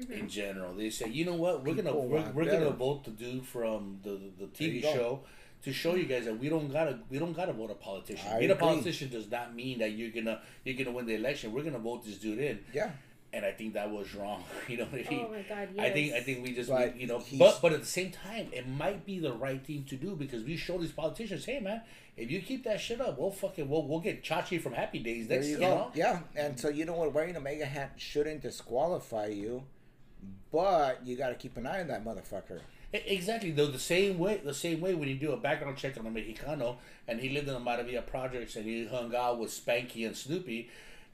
[0.00, 0.12] mm-hmm.
[0.12, 0.74] in general.
[0.74, 4.10] They say, you know what, we're gonna we're, we're gonna vote the dude from the
[4.10, 5.20] the, the There you TV go.
[5.60, 8.30] Show to show you guys that we don't gotta we don't gotta vote a politician.
[8.32, 11.52] I Being a politician does not mean that you're gonna you're gonna win the election.
[11.52, 12.60] We're gonna vote this dude in.
[12.72, 12.90] yeah
[13.32, 14.42] and I think that was wrong.
[14.68, 15.84] You know, he, Oh my God, yes.
[15.84, 18.10] I think I think we just But we, you know, but but at the same
[18.10, 21.60] time, it might be the right thing to do because we show these politicians, hey
[21.60, 21.82] man,
[22.16, 25.28] if you keep that shit up, we'll fucking we'll we'll get Chachi from Happy Days
[25.28, 25.48] There next.
[25.48, 25.68] you You, go.
[25.74, 27.12] know, Yeah, and so you know what?
[27.12, 29.64] Wearing a MAGA hat shouldn't disqualify you,
[30.50, 32.60] but you got to keep an eye on that motherfucker.
[32.92, 33.50] Exactly.
[33.50, 36.10] Though the same way, the same way when you do a background check on a
[36.10, 40.16] Mexicano and he lived in the Maravilla projects and he hung out with Spanky and
[40.16, 40.70] Snoopy,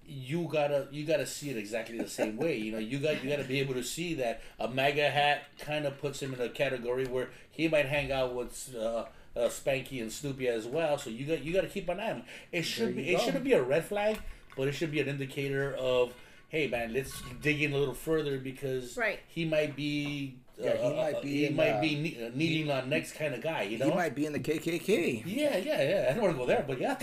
[0.06, 2.56] you gotta you gotta see it exactly the same way.
[2.58, 5.84] You know, you got you gotta be able to see that a MAGA hat kind
[5.84, 8.74] of puts him in a category where he might hang out with.
[8.74, 9.04] Uh,
[9.36, 12.10] uh, Spanky and Snoopy as well, so you got you got to keep an eye
[12.10, 12.16] on.
[12.18, 12.24] Him.
[12.52, 13.24] It should be it go.
[13.24, 14.16] shouldn't be a red flag,
[14.56, 16.14] but it should be an indicator of,
[16.50, 19.18] hey man, let's dig in a little further because Right.
[19.26, 22.26] he might be Yeah, he uh, might uh, be he in, might uh, be ne-
[22.26, 23.86] uh, needing a next kind of guy, you know?
[23.86, 25.24] He might be in the KKK.
[25.26, 26.06] yeah, yeah, yeah.
[26.10, 26.96] I don't want to go there, but yeah.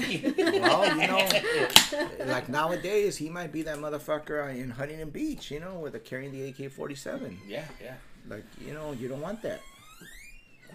[0.62, 5.80] well, you know, like nowadays, he might be that motherfucker in Huntington Beach, you know,
[5.80, 7.40] with the carrying the AK forty seven.
[7.46, 7.96] yeah, yeah,
[8.30, 9.60] Like, you know, you don't want that.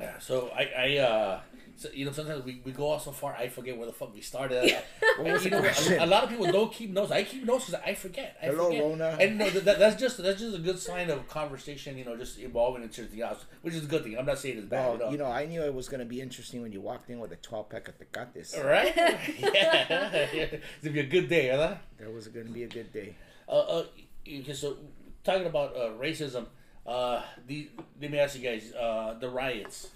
[0.01, 0.19] Yeah.
[0.19, 1.41] So I, I, uh,
[1.79, 4.15] so, you know, sometimes we, we go off so far, I forget where the fuck
[4.15, 4.75] we started.
[5.19, 7.13] What was you know, a, a lot of people don't keep notes.
[7.13, 8.37] I keep notes because I forget.
[8.43, 8.83] I Hello, forget.
[8.83, 9.17] Rona.
[9.21, 11.99] And no, that, that's just that's just a good sign of conversation.
[11.99, 14.17] You know, just evolving into something else, which is a good thing.
[14.19, 14.87] I'm not saying it's bad.
[14.87, 15.11] Well, you know.
[15.11, 17.33] you know, I knew it was going to be interesting when you walked in with
[17.33, 18.57] a 12 pack of Tecates.
[18.59, 18.95] Right?
[19.39, 20.27] yeah.
[20.33, 21.75] It's gonna be a good day, huh?
[21.99, 23.17] That was going to be a good day.
[23.49, 23.85] Uh, uh,
[24.27, 24.77] okay, so
[25.25, 26.47] talking about uh, racism,
[26.87, 27.69] uh, the
[28.01, 29.89] let me ask you guys, uh, the riots.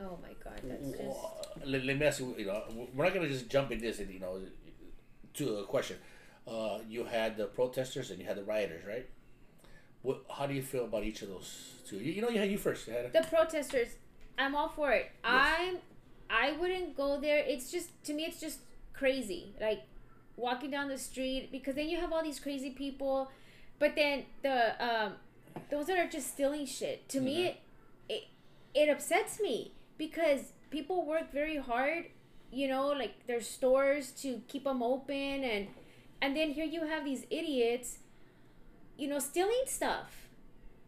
[0.00, 1.00] Oh my God, that's just.
[1.00, 2.62] Uh, let, let me ask you, you know,
[2.94, 4.40] we're not gonna just jump in this, and you know,
[5.34, 5.96] to a question.
[6.46, 9.06] Uh, you had the protesters and you had the rioters, right?
[10.02, 10.22] What?
[10.30, 11.96] How do you feel about each of those two?
[11.96, 12.86] You, you know, you had you first.
[12.86, 13.88] The protesters
[14.38, 15.76] i'm all for it i'm
[16.30, 18.60] i wouldn't go there it's just to me it's just
[18.94, 19.82] crazy like
[20.36, 23.30] walking down the street because then you have all these crazy people
[23.78, 25.12] but then the um
[25.70, 27.08] those that are just stealing shit.
[27.10, 27.60] To me it,
[28.08, 28.24] it
[28.74, 32.04] it upsets me because people work very hard
[32.50, 35.68] you know like their stores to keep them open and
[36.20, 37.98] and then here you have these idiots
[38.96, 40.24] you know stealing stuff.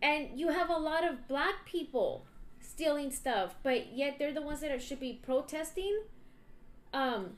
[0.03, 2.25] And you have a lot of black people
[2.61, 6.03] stealing stuff but yet they're the ones that are, should be protesting.
[6.93, 7.37] Um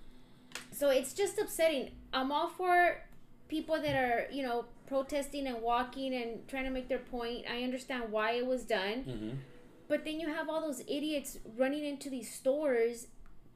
[0.71, 1.93] so it's just upsetting.
[2.13, 3.03] I'm all for
[3.49, 7.63] people that are you know protesting and walking and trying to make their point i
[7.69, 9.35] understand why it was done Mm-hmm.
[9.89, 13.07] but then you have all those idiots running into these stores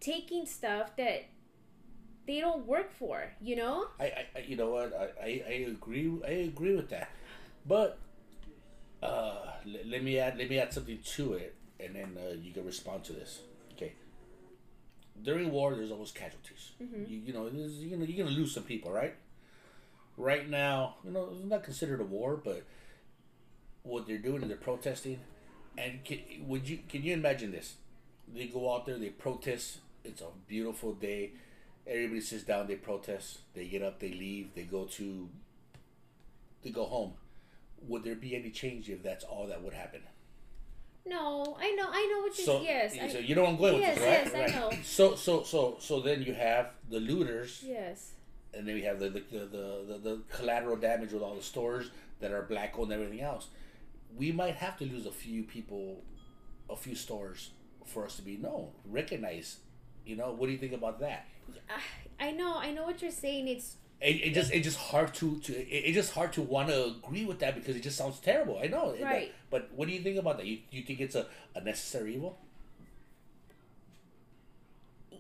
[0.01, 1.21] taking stuff that
[2.27, 3.17] they don't work for
[3.51, 4.89] you know I, I, you know what?
[5.03, 6.11] I, I, I agree.
[6.27, 7.09] I agree with that,
[7.75, 7.99] but
[9.03, 12.53] uh, let, let me add let me add something to it, and then uh, you
[12.53, 13.41] can respond to this.
[13.75, 13.93] Okay.
[15.23, 16.73] During war, there's always casualties.
[16.81, 19.15] You, you know, you're gonna you're gonna lose some people, right?
[20.17, 22.63] Right now, you know, it's not considered a war, but
[23.83, 25.21] what they're doing is they're protesting.
[25.77, 27.75] And can, would you can you imagine this?
[28.33, 29.79] They go out there, they protest.
[30.05, 31.33] It's a beautiful day.
[31.87, 33.41] Everybody sits down, they protest.
[33.55, 35.29] They get up, they leave, they go to.
[36.63, 37.13] They go home.
[37.87, 40.01] Would there be any change if that's all that would happen?
[41.09, 43.95] no i know i know what you're So, yes I- you know I'm going Yes,
[43.97, 44.41] with this, right?
[44.43, 44.71] yes, I know.
[44.83, 48.11] So, so, so, so then you have the looters, yes
[48.57, 51.91] and then we have the the, the, the, the collateral damage with all the stores
[52.21, 53.49] that are black owned and everything else.
[54.17, 56.03] We might have to lose a few people,
[56.71, 57.51] a few stores
[57.85, 59.59] for us to be known, recognized.
[60.07, 61.27] You know, what do you think about that?
[62.21, 63.49] I know, I know what you're saying.
[63.49, 66.69] It's It, it just it just hard to to it, it's just hard to want
[66.69, 68.59] to agree with that because it just sounds terrible.
[68.63, 69.33] I know, It- Right.
[69.51, 70.47] But what do you think about that?
[70.47, 72.39] You, you think it's a, a necessary evil?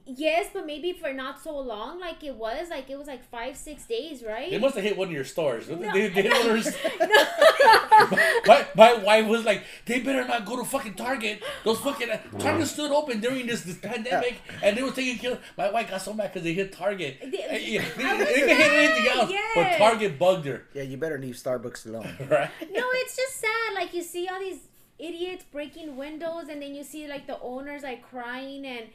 [0.06, 3.56] Yes, but maybe for not so long, like it was, like it was like five,
[3.56, 4.50] six days, right?
[4.50, 5.68] They must have hit one of your stores.
[5.68, 5.76] No.
[5.76, 6.72] They, they hit one of your
[8.46, 11.42] my, my wife was like, they better not go to fucking Target.
[11.64, 15.38] Those fucking uh, Target stood open during this, this pandemic, and they were taking kill.
[15.56, 17.18] My wife got so mad because they hit Target.
[17.20, 19.76] They- They, they, I didn't hit anything mad, else, but.
[19.78, 20.64] Target bugged her.
[20.74, 22.06] Yeah, you better leave Starbucks alone.
[22.30, 22.50] Right?
[22.72, 23.74] no, it's just sad.
[23.74, 24.60] Like you see all these
[24.98, 28.86] idiots breaking windows, and then you see like the owners like crying and.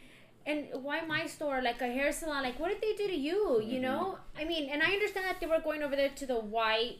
[0.46, 2.42] And why my store, like a hair salon?
[2.44, 3.62] Like, what did they do to you?
[3.64, 6.40] You know, I mean, and I understand that they were going over there to the
[6.40, 6.98] white,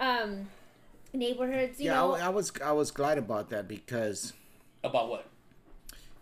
[0.00, 0.48] um,
[1.14, 1.80] neighborhoods.
[1.80, 4.34] You yeah, know, I, I was I was glad about that because
[4.84, 5.26] About what?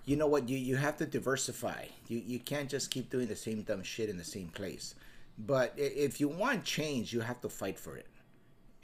[0.04, 1.86] you know what you you have to diversify.
[2.08, 4.94] You you can't just keep doing the same dumb shit in the same place.
[5.38, 8.06] But if you want change, you have to fight for it.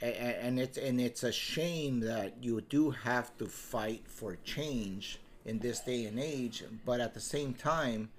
[0.01, 4.35] A- a- And it's and it's a shame that you do have to fight for
[4.43, 6.63] change in this day and age.
[6.85, 8.09] But at the same time,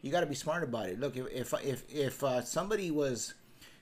[0.00, 1.00] you got to be smart about it.
[1.00, 3.34] Look, if if if, if uh, somebody was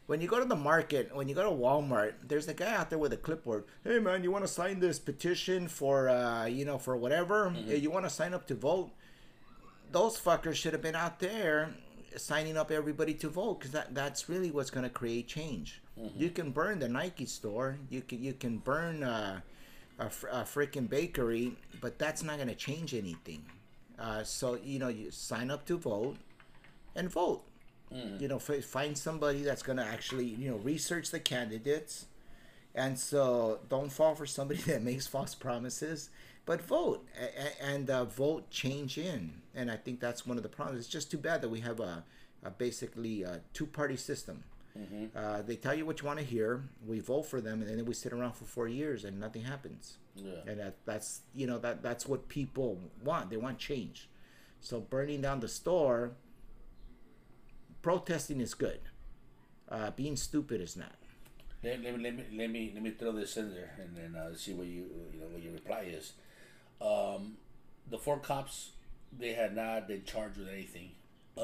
[0.07, 2.90] when you go to the market, when you go to Walmart, there's a guy out
[2.90, 3.64] there with a clipboard.
[3.85, 7.50] Hey man, you want to sign this petition for uh, you know for whatever?
[7.50, 7.76] Mm-hmm.
[7.76, 8.90] You want to sign up to vote?
[9.92, 11.74] Those fuckers should have been out there
[12.16, 15.81] signing up everybody to vote because that that's really what's going to create change.
[15.98, 16.20] Mm-hmm.
[16.20, 17.79] You can burn the Nike store.
[17.88, 19.40] You can you can burn uh,
[20.00, 23.44] a, a freaking bakery, but that's not going to change anything.
[23.98, 26.16] Uh, so you know, you sign up to vote
[26.96, 27.42] and vote.
[28.20, 32.06] You know, f- find somebody that's going to actually you know research the candidates,
[32.74, 36.10] and so don't fall for somebody that makes false promises.
[36.46, 40.48] But vote a- and uh, vote change in, and I think that's one of the
[40.48, 40.80] problems.
[40.80, 42.04] It's just too bad that we have a,
[42.44, 44.44] a basically a two-party system.
[45.16, 46.62] Uh, they tell you what you want to hear.
[46.87, 49.98] We vote for them, and then we sit around for four years and nothing happens.
[50.14, 50.33] Yeah.
[50.46, 53.30] And that, that's you know that that's what people want.
[53.30, 54.09] They want change.
[54.61, 56.12] So burning down the store,
[57.83, 58.80] protesting is good.
[59.68, 60.94] Uh, being stupid is not.
[61.62, 64.20] Let, let, me, let me let me let me throw this in there and then
[64.20, 66.12] uh, see what you you know what your reply is.
[66.80, 67.37] Um,
[67.90, 68.70] the four cops
[69.16, 70.92] they had not been charged with anything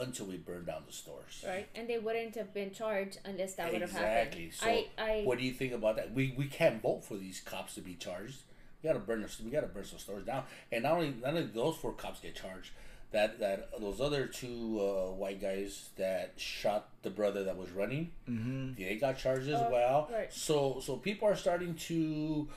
[0.03, 1.45] until we burned down the stores.
[1.47, 4.11] Right, and they wouldn't have been charged unless that would have Exactly.
[4.11, 4.45] happened.
[4.45, 4.87] Exactly.
[4.97, 6.13] So, I, I, what do you think about that?
[6.13, 8.39] We we can't vote for these cops to be charged.
[8.83, 9.23] We gotta burn.
[9.23, 10.45] This, we gotta burn some stores down.
[10.71, 12.71] And not only not only those four cops get charged,
[13.13, 18.11] that that those other two uh, white guys that shot the brother that was running,
[18.29, 18.75] Mm-hmm.
[18.83, 20.09] they got charged as Oh, well.
[20.13, 20.33] right.
[20.33, 22.49] So so people are starting to,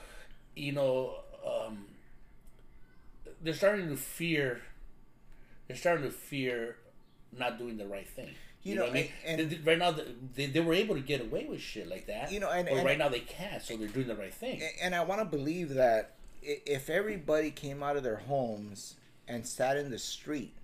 [0.56, 1.14] you know,
[1.46, 1.86] um,
[3.42, 4.60] they're starting to fear.
[5.66, 6.76] They're starting to fear
[7.36, 8.30] not doing the right thing.
[8.62, 9.50] You know, know, what I mean?
[9.50, 9.94] and- right now
[10.34, 12.30] they, they were able to get away with shit like that.
[12.30, 14.62] You know, and- and- right now they can't, so they're doing the right thing.
[14.82, 19.76] And I want to believe that if everybody came out of their homes and sat
[19.76, 20.54] in the street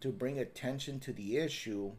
[0.00, 1.92] to bring attention to the issue,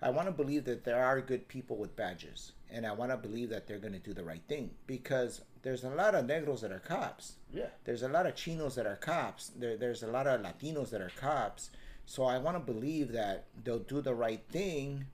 [0.00, 2.52] I want to believe that there are good people with badges.
[2.70, 5.84] And I want to believe that they're going to do the right thing because there's
[5.84, 7.34] a lot of negros that are cops.
[7.52, 7.68] Yeah.
[7.84, 9.48] There's a lot of chinos that are cops.
[9.56, 11.70] There, there's a lot of Latinos that are cops.
[12.06, 15.06] So I want to believe that they'll do the right thing.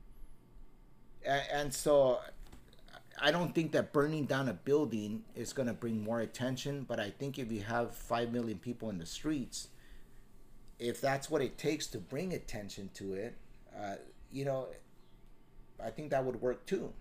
[1.25, 2.19] And, and so
[3.19, 6.85] I don't think that burning down a building is going to bring more attention.
[6.87, 9.69] But I think if you have 5 million people in the streets,
[10.79, 13.35] if that's what it takes to bring attention to it,
[13.77, 13.95] uh,
[14.31, 14.67] you know,
[15.83, 16.93] I think that would work too.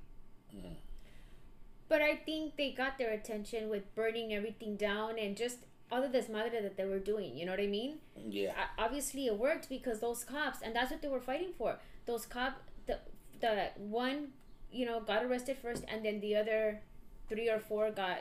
[1.92, 5.58] but I think they got their attention with burning everything down and just
[5.92, 7.36] all of this mother that they were doing.
[7.36, 7.98] You know what I mean?
[8.38, 8.52] Yeah.
[8.62, 12.24] I- obviously it worked because those cops and that's what they were fighting for those
[12.26, 12.54] cop
[12.86, 12.98] the
[13.40, 14.28] the one
[14.72, 16.80] you know got arrested first and then the other
[17.28, 18.18] three or four got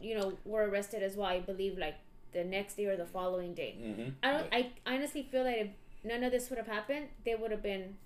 [0.00, 1.96] you know were arrested as well i believe like
[2.32, 4.08] the next day or the following day Mm-hmm.
[4.22, 5.68] i don't i honestly feel that if
[6.04, 7.96] none of this would have happened they would have been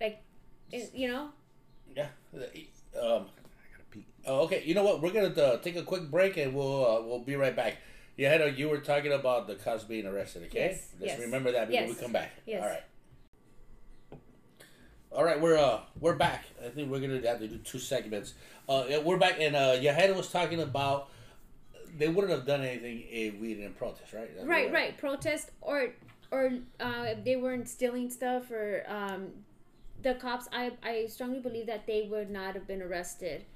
[0.00, 0.22] like
[0.72, 1.28] you know
[1.94, 2.08] Yeah.
[2.34, 3.26] Um,
[3.62, 4.04] I gotta pee.
[4.26, 4.62] oh, okay.
[4.64, 5.00] You know what?
[5.02, 7.76] We're gonna uh, take a quick break and we'll uh, we'll be right back.
[8.18, 10.42] Yeah, Hedo, you were talking about the cops being arrested.
[10.46, 10.70] Okay.
[10.72, 12.32] Yes, Let's yes, remember that before yes, we come back.
[12.46, 12.62] yes.
[12.62, 12.82] All right.
[15.12, 16.44] All right, we're uh we're back.
[16.64, 18.34] I think we're gonna have to do two segments.
[18.68, 21.08] Uh, we're back, and uh, Yaheda was talking about
[21.96, 24.28] they wouldn't have done anything if we didn't protest, right?
[24.34, 25.94] That's right what- right protest or
[26.30, 29.28] or uh, if they weren't stealing stuff or um,
[30.02, 33.46] the cops I, I strongly believe that they would not have been arrested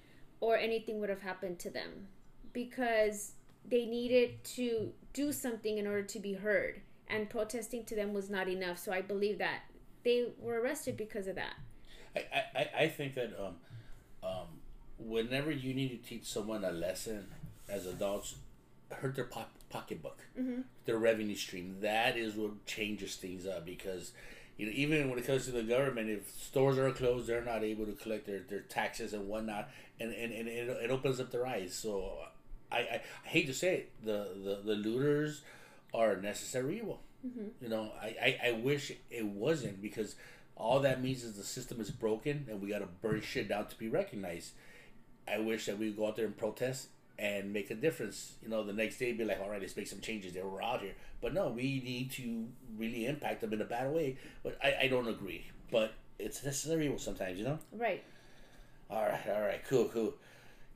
[0.40, 2.06] or anything would have happened to them
[2.54, 3.32] because
[3.68, 8.30] they needed to do something in order to be heard and protesting to them was
[8.30, 9.62] not enough so i believe that
[10.04, 11.54] they were arrested because of that
[12.14, 13.54] I, I, I think that um,
[14.22, 14.46] um,
[14.98, 17.26] whenever you need to teach someone a lesson
[17.68, 18.36] as adults,
[18.90, 20.18] hurt their po- pocketbook,
[20.84, 21.76] their revenue stream.
[21.80, 24.12] That is what changes things up because
[24.58, 27.64] you know even when it comes to the government, if stores are closed, they're not
[27.64, 31.30] able to collect their, their taxes and whatnot, and, and, and it, it opens up
[31.30, 31.74] their eyes.
[31.74, 32.18] So
[32.72, 35.42] I, I, I hate to say it, the, the, the looters
[35.94, 37.00] are a necessary evil.
[37.26, 37.64] Mm-hmm.
[37.64, 40.16] You know, I, I, I wish it wasn't because
[40.56, 43.66] all that means is the system is broken and we got to burn shit down
[43.66, 44.52] to be recognized.
[45.28, 48.34] I wish that we would go out there and protest and make a difference.
[48.42, 50.32] You know, the next day be like, all right, let's make some changes.
[50.32, 53.92] They were out here, but no, we need to really impact them in a bad
[53.92, 54.16] way.
[54.42, 55.46] But I, I don't agree.
[55.70, 57.58] But it's necessary evil sometimes, you know.
[57.72, 58.02] right
[58.90, 60.14] All right, all right, cool, cool.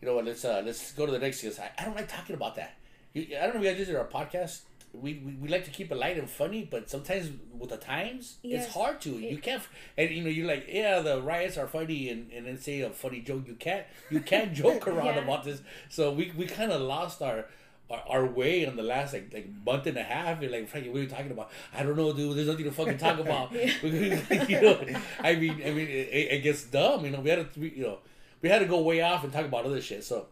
[0.00, 0.24] You know what?
[0.24, 2.74] Let's uh let's go to the next because I, I don't like talking about that.
[3.14, 4.60] You, I don't know if you guys did our podcast.
[4.92, 8.36] We, we, we like to keep it light and funny, but sometimes with the times,
[8.42, 8.64] Yes.
[8.64, 9.10] it's hard to.
[9.10, 9.62] you can't,
[9.98, 12.88] and you know, you're like, yeah, the riots are funny, and, and then say a
[12.88, 13.46] funny joke.
[13.46, 15.22] You can't you can't joke around Yeah.
[15.24, 15.60] about this.
[15.90, 17.44] So we, we kind of lost our,
[17.90, 20.40] our our way on the last like like month and a half.
[20.40, 21.50] You're like, Frankie, what are you talking about?
[21.74, 22.34] I don't know, dude.
[22.36, 23.52] There's nothing to fucking talk about.
[23.82, 24.78] you know,
[25.20, 27.04] I mean, I mean, it, it gets dumb.
[27.04, 27.98] You know, we had to, you know,
[28.46, 30.04] we had to go way off and talk about other shit.
[30.04, 30.26] So,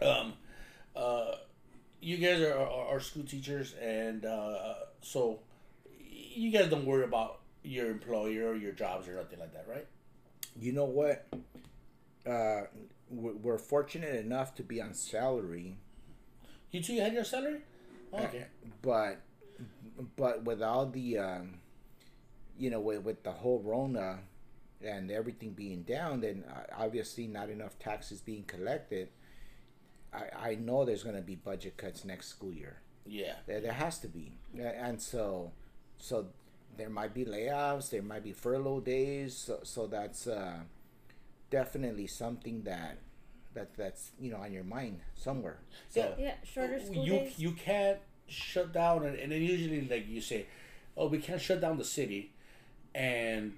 [0.00, 0.32] um,
[0.96, 1.32] uh,
[2.00, 5.40] you guys are, are, are school teachers, and uh, so
[5.94, 9.86] you guys don't worry about your employer or your jobs or nothing like that, right?
[10.58, 11.28] You know what?
[12.26, 12.62] Uh,
[13.10, 15.76] we're fortunate enough to be on salary,
[16.70, 17.58] You two had your salary.
[18.10, 18.46] Oh, okay.
[18.80, 19.20] but
[20.16, 21.58] but with all the um,
[22.58, 24.20] you know with, with the whole Rona
[24.84, 29.08] and everything being down, then uh, obviously not enough taxes being collected.
[30.12, 32.80] I, I know there's going to be budget cuts next school year.
[33.06, 33.34] Yeah.
[33.46, 35.52] There, there has to be, A- and so
[35.98, 36.26] so
[36.76, 37.90] there might be layoffs.
[37.90, 39.36] There might be furlough days.
[39.36, 40.60] So so that's uh,
[41.50, 42.98] definitely something that
[43.54, 45.58] that that's you know on your mind somewhere.
[45.88, 47.38] So Yeah, shorter school you days.
[47.38, 50.46] you can't shut down and, and then usually like you say
[50.96, 52.32] oh we can't shut down the city
[52.94, 53.52] and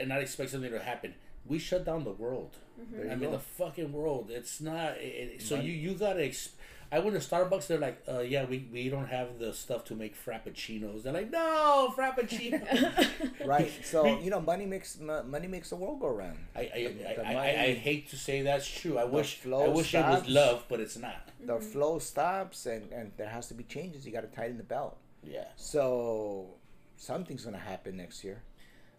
[0.00, 1.14] and not expect something to happen
[1.46, 2.56] we shut down the world
[2.92, 3.36] There you i mean go.
[3.36, 6.50] the fucking world it's not it, it- so you you gotta ex-
[6.90, 9.94] i went to starbucks they're like uh yeah we, we don't have the stuff to
[9.94, 12.60] make frappuccinos they're like no frappuccino
[13.46, 13.70] right.
[13.84, 16.38] So you know money makes mo- money makes the world go round.
[16.56, 19.64] I, I, The I, I, money- I hate to say that's true i wish flow
[19.64, 21.20] i wish it was love but it's not
[21.52, 24.04] The flow stops and and there has to be changes.
[24.06, 24.94] You got to tighten the belt.
[25.22, 26.54] yeah So
[26.96, 28.38] something's gonna happen next year.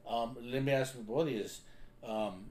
[0.10, 1.62] Um, let me ask both of you this.
[2.06, 2.46] Um,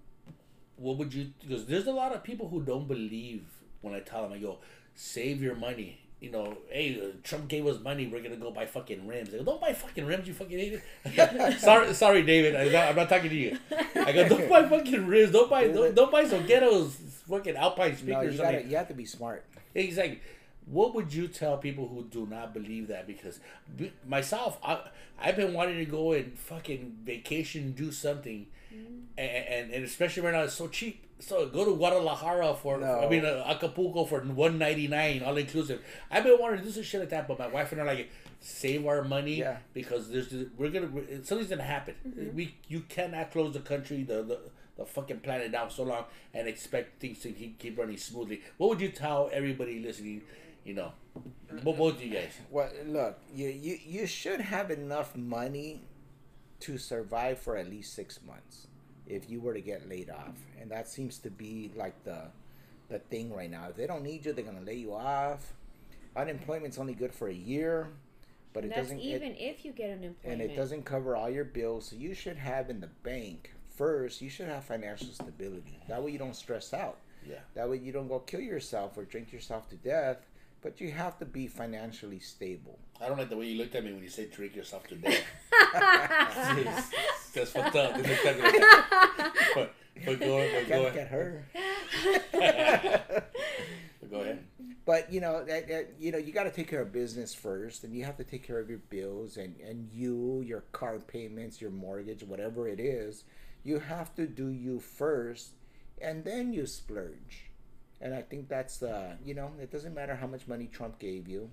[0.77, 3.45] what would you, because there's a lot of people who don't believe
[3.81, 4.59] when I tell them, I go,
[4.95, 6.01] save your money.
[6.21, 8.09] You know, hey, uh, Trump gave us money.
[8.09, 9.31] We're gonna go buy fucking rims.
[9.31, 11.59] They go, don't buy fucking rims, you fucking idiot.
[11.61, 12.57] sorry, sorry, David.
[12.57, 13.57] I'm not, I'm not talking to you.
[13.95, 15.31] I go, don't buy fucking rims.
[15.33, 16.97] Don't buy, don't, don't buy some ghettos
[17.29, 18.35] fucking Alpine No, speakers.
[18.35, 19.45] you gotta you have to be smart.
[19.75, 20.21] Exactly.
[20.71, 23.07] What would you tell people who do not believe that?
[23.07, 23.41] Because
[23.77, 24.81] b- myself, I,
[25.21, 30.33] I've been wanting to go and fucking vacation, do something, and, and and especially right
[30.35, 31.05] now it's so cheap.
[31.21, 33.01] So go to Guadalajara for, No.
[33.01, 35.83] I mean uh, Acapulco for one ninety nine all inclusive.
[36.11, 37.87] I've been wanting to do some shit like that, but my wife and I are
[37.95, 38.11] like
[38.41, 39.57] save our money Yeah.
[39.75, 40.91] because there's we're gonna
[41.25, 41.95] something's gonna happen.
[42.35, 44.23] We you cannot close the country the.
[44.23, 44.39] the
[44.79, 48.43] the fucking planet down so long and expect things to keep, keep running smoothly.
[48.59, 50.23] What would you tell everybody listening?
[50.65, 50.93] You know,
[51.63, 52.33] bo- both you guys.
[52.51, 55.83] Well, look, you, you you should have enough money
[56.61, 58.67] to survive for at least six months
[59.07, 62.25] if you were to get laid off, and that seems to be like the
[62.89, 63.67] the thing right now.
[63.71, 65.55] If they don't need you, they're gonna lay you off.
[66.17, 67.89] Unemployment's only good for a year,
[68.53, 68.99] but it That's doesn't.
[68.99, 69.91] it- even if you get
[70.25, 71.87] and it doesn't cover all your bills.
[71.87, 74.21] So you should have in the bank first.
[74.21, 75.79] You should have financial stability.
[75.89, 76.99] That way you don't stress out.
[77.27, 77.37] Yeah.
[77.55, 80.19] That way you don't go kill yourself or drink yourself to death.
[80.61, 82.79] But you have to be financially stable.
[83.01, 84.97] I don't like the way you looked at me when you said drink yourself to
[84.97, 85.23] death.
[87.35, 87.95] That's fucked up.
[87.95, 89.33] That's exactly what happened.
[89.55, 91.47] but, but go, but go Can't get her.
[94.01, 94.45] But go ahead.
[94.85, 97.85] But you know that, that you know you got to take care of business first,
[97.85, 101.61] and you have to take care of your bills and and you, your car payments,
[101.61, 103.25] your mortgage, whatever it is.
[103.65, 105.51] You have to do you first,
[106.01, 107.48] and then you splurge.
[108.01, 111.29] And I think that's uh you know it doesn't matter how much money Trump gave
[111.29, 111.51] you.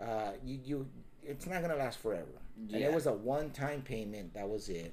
[0.00, 0.86] Uh, you you
[1.22, 2.26] it's not gonna last forever.
[2.72, 4.34] And it was a one time payment.
[4.34, 4.92] That was it.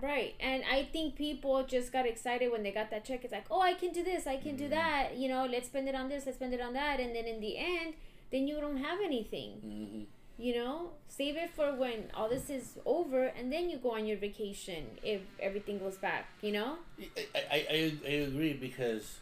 [0.00, 0.34] Right.
[0.38, 3.24] And I think people just got excited when they got that check.
[3.24, 4.56] It's like, oh, I can do this, I can Mm-hmm.
[4.64, 5.16] do that.
[5.16, 7.00] You know, let's spend it on this, let's spend it on that.
[7.00, 7.94] And then in the end,
[8.30, 9.50] then you don't have anything.
[9.60, 10.02] hmm
[10.40, 14.06] You know, save it for when all this is over and then you go on
[14.06, 16.78] your vacation if everything goes back, you know?
[17.00, 19.18] I, I, I, I agree because s-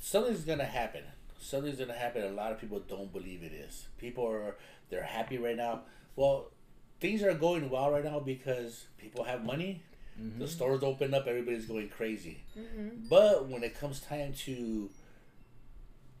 [0.00, 1.02] something's gonna happen.
[1.40, 2.22] Something's gonna happen.
[2.22, 3.86] A lot of people don't believe it is.
[3.98, 4.56] People are
[4.90, 5.82] they're happy right now.
[6.16, 6.50] Well,
[7.00, 9.82] things are going well right now because people have money.
[10.16, 10.46] The mm-hmm.
[10.46, 11.26] stores open up.
[11.26, 12.42] Everybody's going crazy.
[12.58, 13.08] Mm-hmm.
[13.08, 14.90] But when it comes time to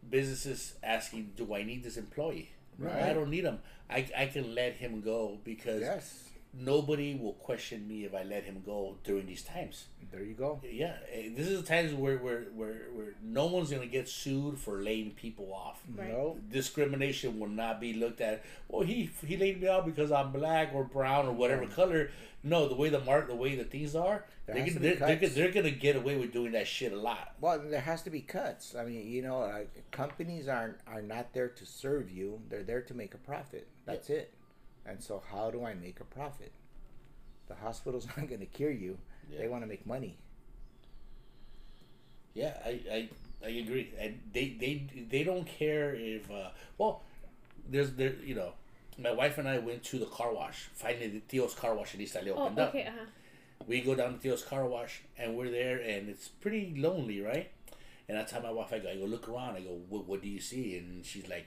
[0.08, 3.02] businesses asking, "Do I need this employee?" Right.
[3.02, 3.58] I don't need him.
[3.90, 6.29] I, I can let him go because Yes.
[6.52, 9.86] Nobody will question me if I let him go during these times.
[10.10, 10.60] There you go.
[10.68, 14.58] Yeah, eh, this is the times where, where, where, where no one's gonna get sued
[14.58, 15.80] for laying people off.
[15.94, 16.08] Right.
[16.08, 16.38] No.
[16.50, 18.44] Discrimination will not be looked at.
[18.68, 22.10] Well, he he laid me off because I'm black or brown or whatever color.
[22.42, 25.16] No, the way the mark, the way the things are, There they're gonna, they're, they're,
[25.18, 25.34] cuts.
[25.34, 27.34] they're gonna get away with doing that shit a lot.
[27.40, 28.74] Well, there has to be cuts.
[28.74, 32.40] I mean, you know, uh, companies aren't are not there to serve you.
[32.48, 33.68] They're there to make a profit.
[33.84, 34.32] That's it.
[34.86, 36.52] And so, how do I make a profit?
[37.48, 38.98] The hospital's not going to cure you.
[39.30, 39.40] Yeah.
[39.40, 40.16] They want to make money.
[42.34, 43.08] Yeah, I, I,
[43.44, 43.92] I agree.
[43.98, 46.30] And they, they, they don't care if.
[46.30, 47.02] Uh, well,
[47.68, 48.14] there's there.
[48.24, 48.52] You know,
[48.98, 50.68] my wife and I went to the car wash.
[50.72, 52.68] Finally, the Theo's car wash in East LA Oh, opened up.
[52.70, 53.04] okay, uh-huh.
[53.66, 57.50] we go down to Theo's car wash, and we're there, and it's pretty lonely, right?
[58.08, 59.56] And I tell my wife, I go, I go look around.
[59.56, 60.76] I go, what, what do you see?
[60.76, 61.46] And she's like,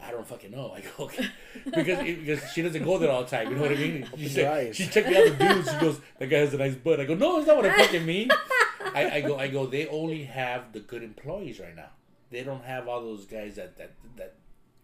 [0.00, 0.72] I don't fucking know.
[0.76, 1.28] I go, okay.
[1.64, 3.50] because because she doesn't go there all the time.
[3.50, 4.08] You know what I mean?
[4.16, 5.70] She, said, she checked the other dudes.
[5.70, 7.00] She goes, that guy has a nice butt.
[7.00, 8.28] I go, no, it's not what I fucking mean.
[8.94, 9.66] I, I go, I go.
[9.66, 11.90] They only have the good employees right now.
[12.30, 14.34] They don't have all those guys that that that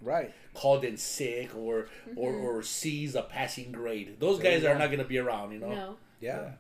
[0.01, 2.19] right called in sick or mm-hmm.
[2.19, 4.21] or or sees a passing grade.
[4.21, 5.53] Those guys are not going to be around.
[5.53, 5.71] You know.
[5.71, 5.97] No.
[6.21, 6.41] Yeah.
[6.41, 6.51] Yeah.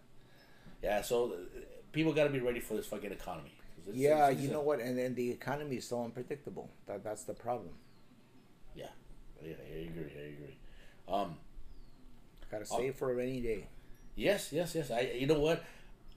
[0.82, 1.60] yeah so uh,
[1.92, 3.52] people got to be ready for this fucking economy.
[3.86, 4.80] It's, yeah, it's, it's, you know what?
[4.80, 6.70] And then the economy is so unpredictable.
[6.86, 7.74] That that's the problem.
[8.78, 8.86] Yeah,
[9.42, 10.12] yeah, I agree.
[10.16, 10.56] I agree.
[11.08, 11.36] Um,
[12.50, 13.66] gotta save uh, for a rainy day.
[14.14, 14.90] Yes, yes, yes.
[14.90, 15.64] I, you know what?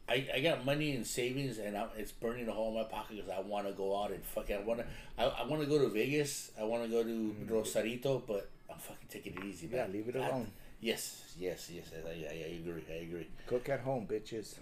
[0.09, 3.17] I, I got money in savings and I'm, it's burning a hole in my pocket
[3.17, 4.85] because I want to go out and fucking I want to
[5.17, 6.51] I, I want to go to Vegas.
[6.59, 7.49] I want to go to mm.
[7.49, 9.67] Rosarito, but I'm fucking taking it easy.
[9.67, 9.77] Man.
[9.77, 10.47] Yeah, leave it alone.
[10.47, 11.91] I, yes, yes, yes.
[11.93, 12.83] I, I, I, agree.
[12.89, 13.27] I agree.
[13.47, 14.55] Cook at home, bitches.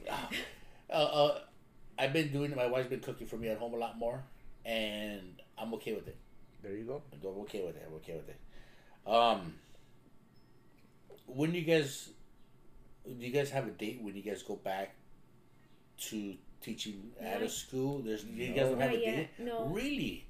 [0.89, 1.39] uh, uh,
[1.97, 2.58] I've been doing it.
[2.58, 4.24] My wife's been cooking for me at home a lot more,
[4.66, 6.18] and I'm okay with it.
[6.62, 7.01] There you go.
[7.14, 7.86] I'm okay with it.
[7.88, 8.39] I'm okay with it.
[9.10, 9.55] Um,
[11.26, 12.10] when you guys,
[13.05, 14.95] do you guys have a date when you guys go back
[16.10, 17.99] to teaching at a school?
[17.99, 19.30] There's you guys don't have a date.
[19.39, 19.66] No.
[19.66, 20.26] Really?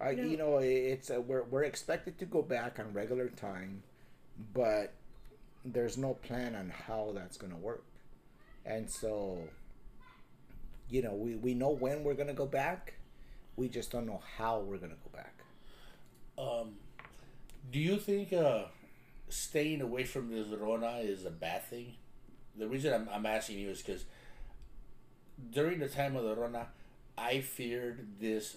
[0.00, 0.22] I no.
[0.24, 3.82] you know it's a, we're we're expected to go back on regular time,
[4.52, 4.92] but
[5.64, 7.84] there's no plan on how that's gonna work,
[8.64, 9.38] and so.
[10.90, 12.92] You know, we, we know when we're gonna go back,
[13.56, 15.34] we just don't know how we're gonna go back.
[16.36, 16.74] Um,
[17.70, 18.64] do you think uh,
[19.28, 21.94] staying away from the Rona is a bad thing?
[22.56, 24.04] The reason I'm, I'm asking you is because
[25.50, 26.68] during the time of the Rona,
[27.16, 28.56] I feared this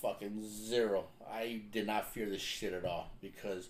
[0.00, 1.06] fucking zero.
[1.30, 3.68] I did not fear this shit at all because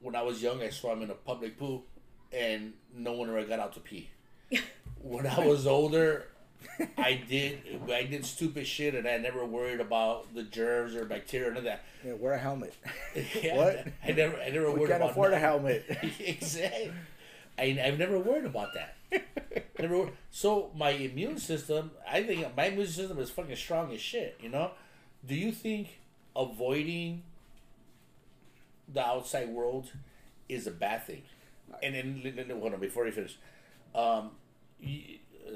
[0.00, 1.84] when I was young, I swam in a public pool
[2.32, 4.10] and no one ever got out to pee.
[5.02, 6.26] when I was older,
[6.98, 7.60] I did
[7.90, 11.64] I did stupid shit and I never worried about the germs or bacteria none of
[11.64, 11.84] that.
[12.04, 12.74] Yeah, wear a helmet.
[13.42, 13.86] yeah, what?
[14.04, 15.44] I never I never we worried can't about afford nothing.
[15.44, 15.84] a helmet.
[16.18, 16.92] exactly.
[17.58, 18.96] I, I've never worried about that.
[19.78, 20.10] never.
[20.30, 24.38] So my immune system, I think my immune system is fucking strong as shit.
[24.42, 24.70] You know.
[25.24, 26.00] Do you think
[26.34, 27.22] avoiding
[28.92, 29.92] the outside world
[30.48, 31.22] is a bad thing?
[31.82, 33.38] And then, hold on before you finish.
[33.94, 34.32] Um,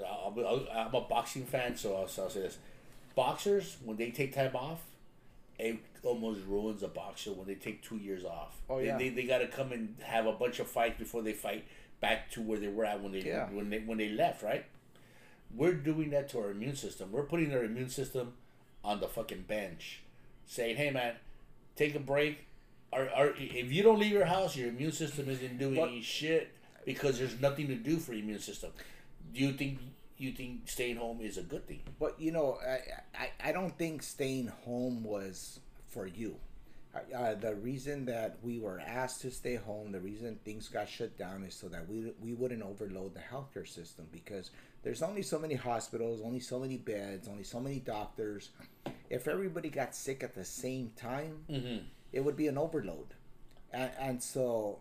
[0.05, 2.59] I'm a boxing fan, so I'll, so I'll say this:
[3.15, 4.83] boxers when they take time off,
[5.59, 8.57] it almost ruins a boxer when they take two years off.
[8.69, 11.23] Oh yeah, they, they, they got to come and have a bunch of fights before
[11.23, 11.65] they fight
[12.01, 13.49] back to where they were at when they yeah.
[13.51, 14.43] when they when they left.
[14.43, 14.65] Right?
[15.55, 17.11] We're doing that to our immune system.
[17.13, 18.35] We're putting our immune system
[18.85, 20.03] on the fucking bench,
[20.47, 21.15] saying, "Hey man,
[21.75, 22.45] take a break."
[22.93, 26.53] Our, our, if you don't leave your house, your immune system isn't doing shit
[26.85, 28.71] because there's nothing to do for your immune system
[29.33, 29.79] do you think
[30.19, 31.83] you think staying home is a good thing?
[31.99, 32.81] But you know, I
[33.19, 36.37] I, I don't think staying home was for you.
[37.15, 41.17] Uh, the reason that we were asked to stay home, the reason things got shut
[41.19, 44.51] down is so that we we wouldn't overload the healthcare system because
[44.83, 48.51] there's only so many hospitals, only so many beds, only so many doctors.
[49.11, 51.85] If everybody got sick at the same time, mm-hmm.
[52.13, 53.15] it would be an overload,
[53.73, 54.79] and, and so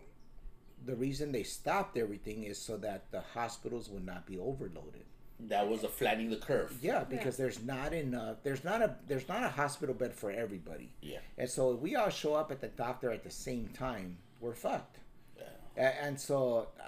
[0.84, 5.04] the reason they stopped everything is so that the hospitals would not be overloaded.
[5.38, 6.74] That was a flattening the curve.
[6.80, 7.44] Yeah, because yeah.
[7.44, 8.36] there's not enough.
[8.42, 10.90] There's not a there's not a hospital bed for everybody.
[11.02, 11.18] Yeah.
[11.36, 14.54] And so if we all show up at the doctor at the same time, we're
[14.54, 14.98] fucked.
[15.36, 15.92] Yeah.
[16.00, 16.84] And so uh,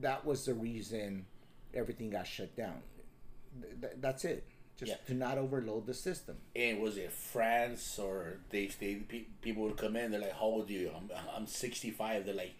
[0.00, 1.26] that was the reason
[1.72, 2.80] everything got shut down.
[4.00, 4.44] That's it
[4.76, 4.96] just yeah.
[5.06, 6.36] to not overload the system.
[6.54, 9.02] And was it France or they, they
[9.40, 10.10] people would come in?
[10.10, 12.26] They're like, "How old are you?" I'm I'm 65.
[12.26, 12.54] They're like,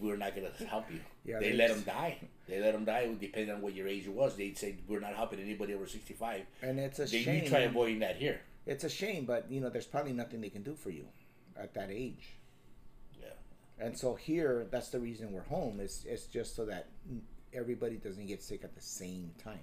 [0.00, 1.00] we're not going to help you.
[1.22, 2.16] Yeah, they let them die.
[2.48, 4.36] They let them die depending on what your age was.
[4.36, 6.46] They'd say we're not helping anybody over sixty five.
[6.62, 7.44] And it's a they, shame.
[7.44, 8.40] You try avoiding that here.
[8.66, 11.04] It's a shame, but you know, there's probably nothing they can do for you
[11.56, 12.36] at that age.
[13.20, 13.28] Yeah.
[13.78, 15.78] And so here, that's the reason we're home.
[15.78, 16.88] It's it's just so that
[17.52, 19.60] everybody doesn't get sick at the same time.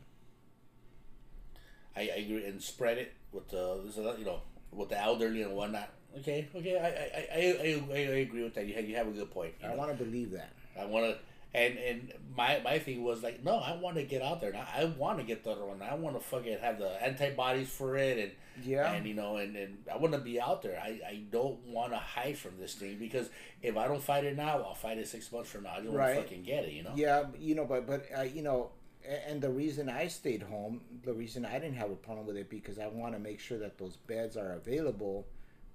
[1.95, 3.81] I, I agree, and spread it with the
[4.19, 5.89] you know with the elderly and whatnot.
[6.19, 8.65] Okay, okay, I I, I, I, I agree with that.
[8.65, 9.53] You have, you have a good point.
[9.63, 10.51] I want to believe that.
[10.79, 11.17] I want to,
[11.57, 14.53] and and my my thing was like, no, I want to get out there.
[14.55, 15.81] I, I want to get the other one.
[15.81, 19.55] I want to fucking have the antibodies for it, and yeah, and you know, and,
[19.55, 20.79] and I want to be out there.
[20.81, 23.29] I, I don't want to hide from this thing because
[23.61, 25.73] if I don't fight it now, I'll fight it six months from now.
[25.77, 26.15] I don't right.
[26.15, 26.73] want to fucking get it.
[26.73, 26.93] You know.
[26.95, 28.71] Yeah, you know, but but uh, you know
[29.07, 32.49] and the reason I stayed home, the reason I didn't have a problem with it,
[32.49, 35.25] because I want to make sure that those beds are available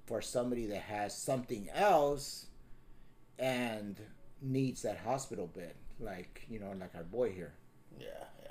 [0.07, 2.47] for somebody that has something else
[3.39, 4.01] and
[4.41, 5.75] needs that hospital bed.
[6.01, 7.53] like you know, like our boy here.
[7.99, 8.07] Yeah,
[8.43, 8.51] yeah.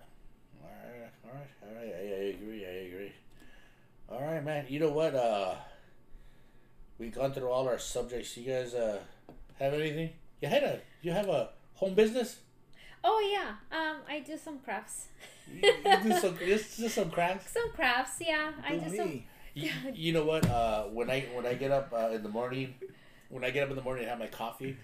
[0.63, 1.93] All right, all right, all right.
[1.95, 2.65] I, I agree.
[2.65, 3.11] I agree.
[4.09, 4.65] All right, man.
[4.69, 5.15] You know what?
[5.15, 5.55] Uh,
[6.97, 8.35] we've gone through all our subjects.
[8.37, 8.99] You guys uh
[9.59, 10.11] have anything?
[10.41, 12.39] You had a you have a home business.
[13.03, 13.55] Oh yeah.
[13.77, 15.07] Um, I do some crafts.
[15.51, 17.51] You, you do some just, just some crafts.
[17.51, 18.51] Some crafts, yeah.
[18.63, 19.23] I Do do some.
[19.55, 19.61] Me.
[19.63, 20.45] You, you know what?
[20.49, 22.75] Uh, when I when I get up uh, in the morning,
[23.29, 24.77] when I get up in the morning and have my coffee,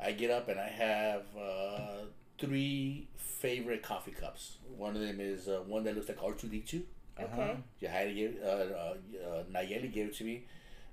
[0.00, 2.04] I get up and I have uh,
[2.38, 4.58] three favorite coffee cups.
[4.76, 6.82] One of them is uh, one that looks like R two D two.
[7.18, 7.56] Okay.
[7.82, 8.94] Jahidi gave uh, uh,
[9.26, 10.44] uh, Nayeli gave it to me.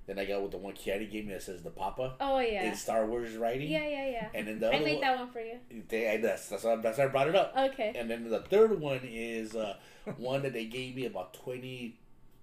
[0.06, 2.64] Then I got with the one Kiari gave me that says the Papa Oh yeah.
[2.64, 3.70] in Star Wars writing.
[3.70, 4.28] Yeah, yeah, yeah.
[4.34, 5.58] And then the I other made one, that one for you.
[5.88, 7.54] they, I- that's that's why, that's why I brought it up.
[7.56, 7.92] Okay.
[7.96, 9.76] And then the third one is uh,
[10.18, 11.96] one that they gave me about 20,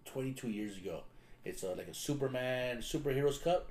[0.05, 1.01] 22 years ago.
[1.43, 3.69] It's uh, like a Superman superheroes cup,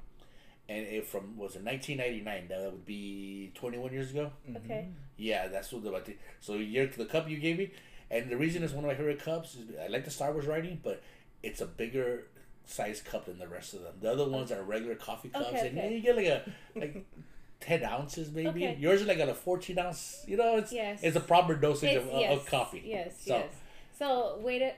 [0.69, 2.49] and it from was in nineteen ninety nine.
[2.49, 4.33] That would be twenty one years ago.
[4.57, 4.89] Okay.
[5.17, 7.71] Yeah, that's what the so you're the cup you gave me,
[8.11, 10.47] and the reason it's one of my favorite cups is I like the Star Wars
[10.47, 11.03] writing, but
[11.45, 12.25] it's a bigger
[12.65, 13.95] size cup than the rest of them.
[14.01, 15.95] The other ones are regular coffee cups, Okay, and okay.
[15.95, 16.43] you get like a
[16.75, 17.07] like.
[17.61, 18.77] 10 ounces maybe Okay.
[18.81, 21.01] yours is like a 14 ounce you know it's Yes.
[21.03, 22.33] it's a proper dosage It's, of, yes.
[22.33, 23.53] of coffee Yes, So- yes.
[24.01, 24.73] So wait, a,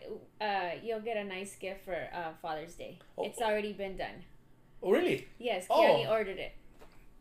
[0.44, 2.98] uh, you'll get a nice gift for uh, Father's Day.
[3.16, 3.24] Oh.
[3.24, 4.26] It's already been done.
[4.82, 5.80] oh really Yes, Oh.
[5.80, 6.52] Kiani ordered it.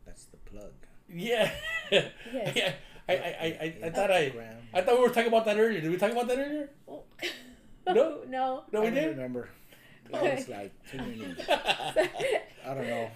[0.04, 0.72] That's the plug.
[1.08, 1.52] yeah
[1.92, 2.10] Yes.
[2.56, 2.72] yeah
[3.08, 4.56] I, I, I, I, I thought I Instagram.
[4.74, 7.04] I thought we were talking about that earlier did we talk about that earlier Oh.
[7.86, 8.22] No?
[8.28, 8.64] no.
[8.72, 9.48] no I we don't remember.
[10.10, 11.24] That was like too many.
[11.48, 13.10] I don't know.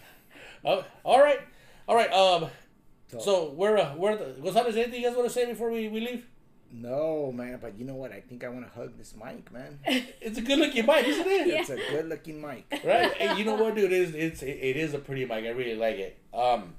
[0.65, 1.41] oh, all right
[1.89, 2.49] all right um
[3.09, 5.89] So- so we're uh, we're the Gonzalez anything you guys want to say before we,
[5.89, 6.25] we leave
[6.79, 8.13] No, man, but you know what?
[8.13, 9.79] I think I want to hug this mic, man.
[10.21, 11.61] it's a good looking mic isn't it Yeah.
[11.61, 12.67] It's a good looking mic.
[12.85, 13.13] right?
[13.15, 13.91] Hey, you know what, dude?
[13.91, 15.45] It is it's it, it is a pretty mic.
[15.45, 16.19] I really like it.
[16.35, 16.75] Um,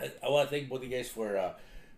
[0.00, 1.52] I, I want to thank both of you guys for uh,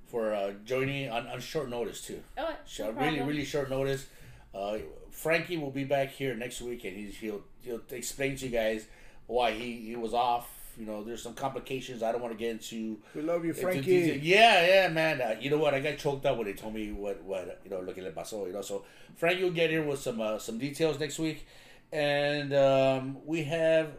[0.08, 2.20] for uh, joining on, on short notice too.
[2.36, 4.06] Oh, So no really, really short notice.
[4.52, 4.78] Uh,
[5.10, 8.86] Frankie will be back here next week, and he's, he'll he'll explain to you guys
[9.26, 10.50] why he, he was off.
[10.80, 12.02] You know, there's some complications.
[12.02, 12.98] I don't want to get into.
[13.14, 13.82] We love you, into Frankie.
[13.82, 14.18] detail.
[14.22, 15.20] Yeah, yeah, man.
[15.20, 15.74] Uh, you know what?
[15.74, 17.80] I got choked up when they told me what what you know.
[17.80, 18.46] looking at pasó.
[18.46, 21.46] You know, so Frankie will get in with some uh, some details next week,
[21.92, 23.90] and um, we have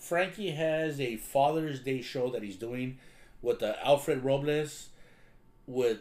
[0.00, 2.98] Frankie has a Father's Day show that he's doing
[3.42, 4.88] with uh, Alfred Robles
[5.66, 5.98] with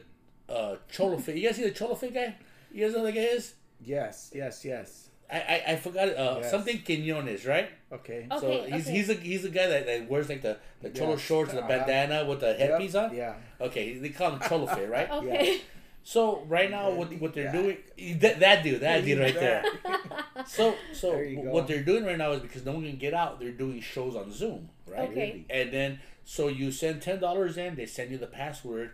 [0.47, 1.35] uh, Cholo Fit.
[1.35, 2.35] You guys see the Cholo Fit guy?
[2.71, 3.55] You guys know who that guy is?
[3.83, 5.04] Yes, yes, yes.
[5.31, 6.51] I I, I forgot uh, Yes.
[6.51, 7.69] something Quinones, right?
[7.91, 8.27] Okay.
[8.39, 8.91] So Okay, he's okay.
[8.97, 11.17] he's a he's a guy that, that wears like the, the cholo Yeah.
[11.17, 11.85] shorts and the Uh-huh.
[11.85, 13.15] bandana with the Yep, headpiece on.
[13.15, 13.35] Yeah.
[13.61, 15.09] Okay, they call him Cholo Fit, right?
[15.19, 15.61] Okay.
[16.03, 17.51] So right now, what what they're Yeah.
[17.51, 17.77] doing
[18.19, 19.65] that, that dude, that dude right there.
[20.45, 23.39] So so There what they're doing right now is because no one can get out,
[23.39, 25.09] they're doing shows on Zoom, right?
[25.09, 25.45] Okay.
[25.49, 28.91] And then so you send ten dollars in, they send you the password,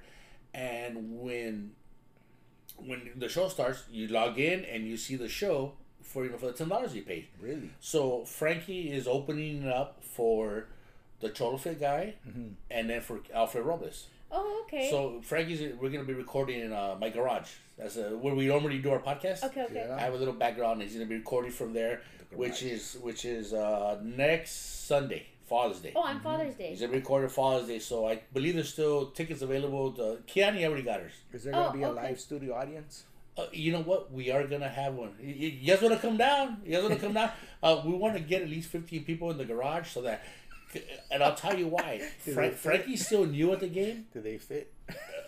[0.53, 1.71] and when
[2.77, 5.73] when the show starts, you log in and you see the show
[6.11, 7.27] for you know for the ten dollars you paid.
[7.41, 7.69] Really?
[7.79, 10.67] So Frankie is opening it up for
[11.21, 12.53] the Cholo Fit guy, Mhm.
[12.69, 14.07] and then for Alfred Robles.
[14.33, 14.89] Oh, okay.
[14.89, 17.49] So Frankie's we're gonna be recording in uh, my garage.
[17.77, 19.43] That's uh where we normally do our podcast.
[19.43, 19.85] okay, okay.
[19.87, 19.95] Yeah.
[19.95, 20.75] I have a little background.
[20.81, 24.51] and He's gonna be recording from there, The which is which is uh, next
[24.87, 25.91] Sunday, Father's Day.
[25.95, 26.69] Oh, on Father's Day.
[26.69, 29.91] He's gonna be recording Father's Day, so I believe there's still tickets available.
[29.93, 31.13] To, Kiani already got hers.
[31.33, 32.01] Is there gonna Oh, be a okay.
[32.07, 33.03] live studio audience?
[33.37, 34.11] Uh, you know what?
[34.11, 35.11] We are gonna have one.
[35.21, 36.61] You, you you guys want to come down?
[36.65, 37.31] You guys want to come down?
[37.63, 40.23] Uh, we want to get at least 15 people in the garage so that,
[41.11, 42.01] and I'll tell you why.
[42.25, 42.55] Do Frank.
[42.55, 44.07] Frankie's still new at the game.
[44.11, 44.73] Do they fit?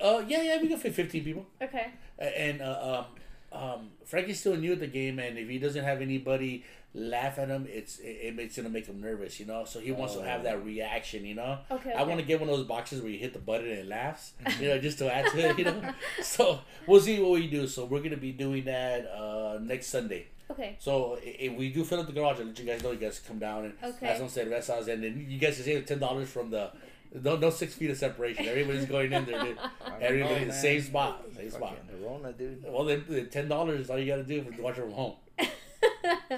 [0.02, 1.46] Uh, yeah, yeah, we can fit 15 people.
[1.62, 1.92] Okay.
[2.18, 3.06] and uh,
[3.54, 7.40] um, um, Frankie's still new at the game, and if he doesn't have anybody laugh
[7.40, 9.66] at him, it's it, it's gonna make him nervous, you know.
[9.66, 11.60] So he wants to have that reaction, you know.
[11.72, 13.80] Okay, I want to get one of those boxes where you hit the button and
[13.80, 15.82] it laughs, you know, just to add to it, you know.
[16.24, 17.68] So we'll see what we do.
[17.68, 20.28] So we're gonna be doing that uh, next Sunday.
[20.52, 20.76] Okay.
[20.80, 22.92] So if we do fill up the garage, I'll let you guys know.
[22.92, 24.06] You guys come down and Okay.
[24.06, 26.72] have some cervezas, and then you guys can save ten dollars from the.
[27.16, 28.48] No, no six feet of separation.
[28.48, 29.58] Everybody's going in there, dude.
[30.02, 31.24] Everybody in the same spot.
[31.38, 31.78] Same spot.
[31.78, 32.64] Fucking Corona, dude.
[32.68, 35.14] Well, then the ten dollars is all you got to do for watch from home.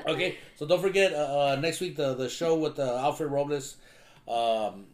[0.07, 3.77] Okay, so don't forget uh, uh, next week the the show with uh, Alfred Robles.
[4.27, 4.85] Um,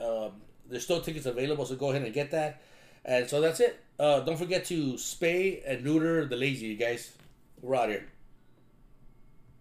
[0.00, 0.32] um,
[0.68, 2.62] there's still tickets available, so go ahead and get that.
[3.04, 3.80] And so that's it.
[3.98, 7.12] Uh, don't forget to spay and neuter the lazy, you guys.
[7.62, 8.06] We're out here.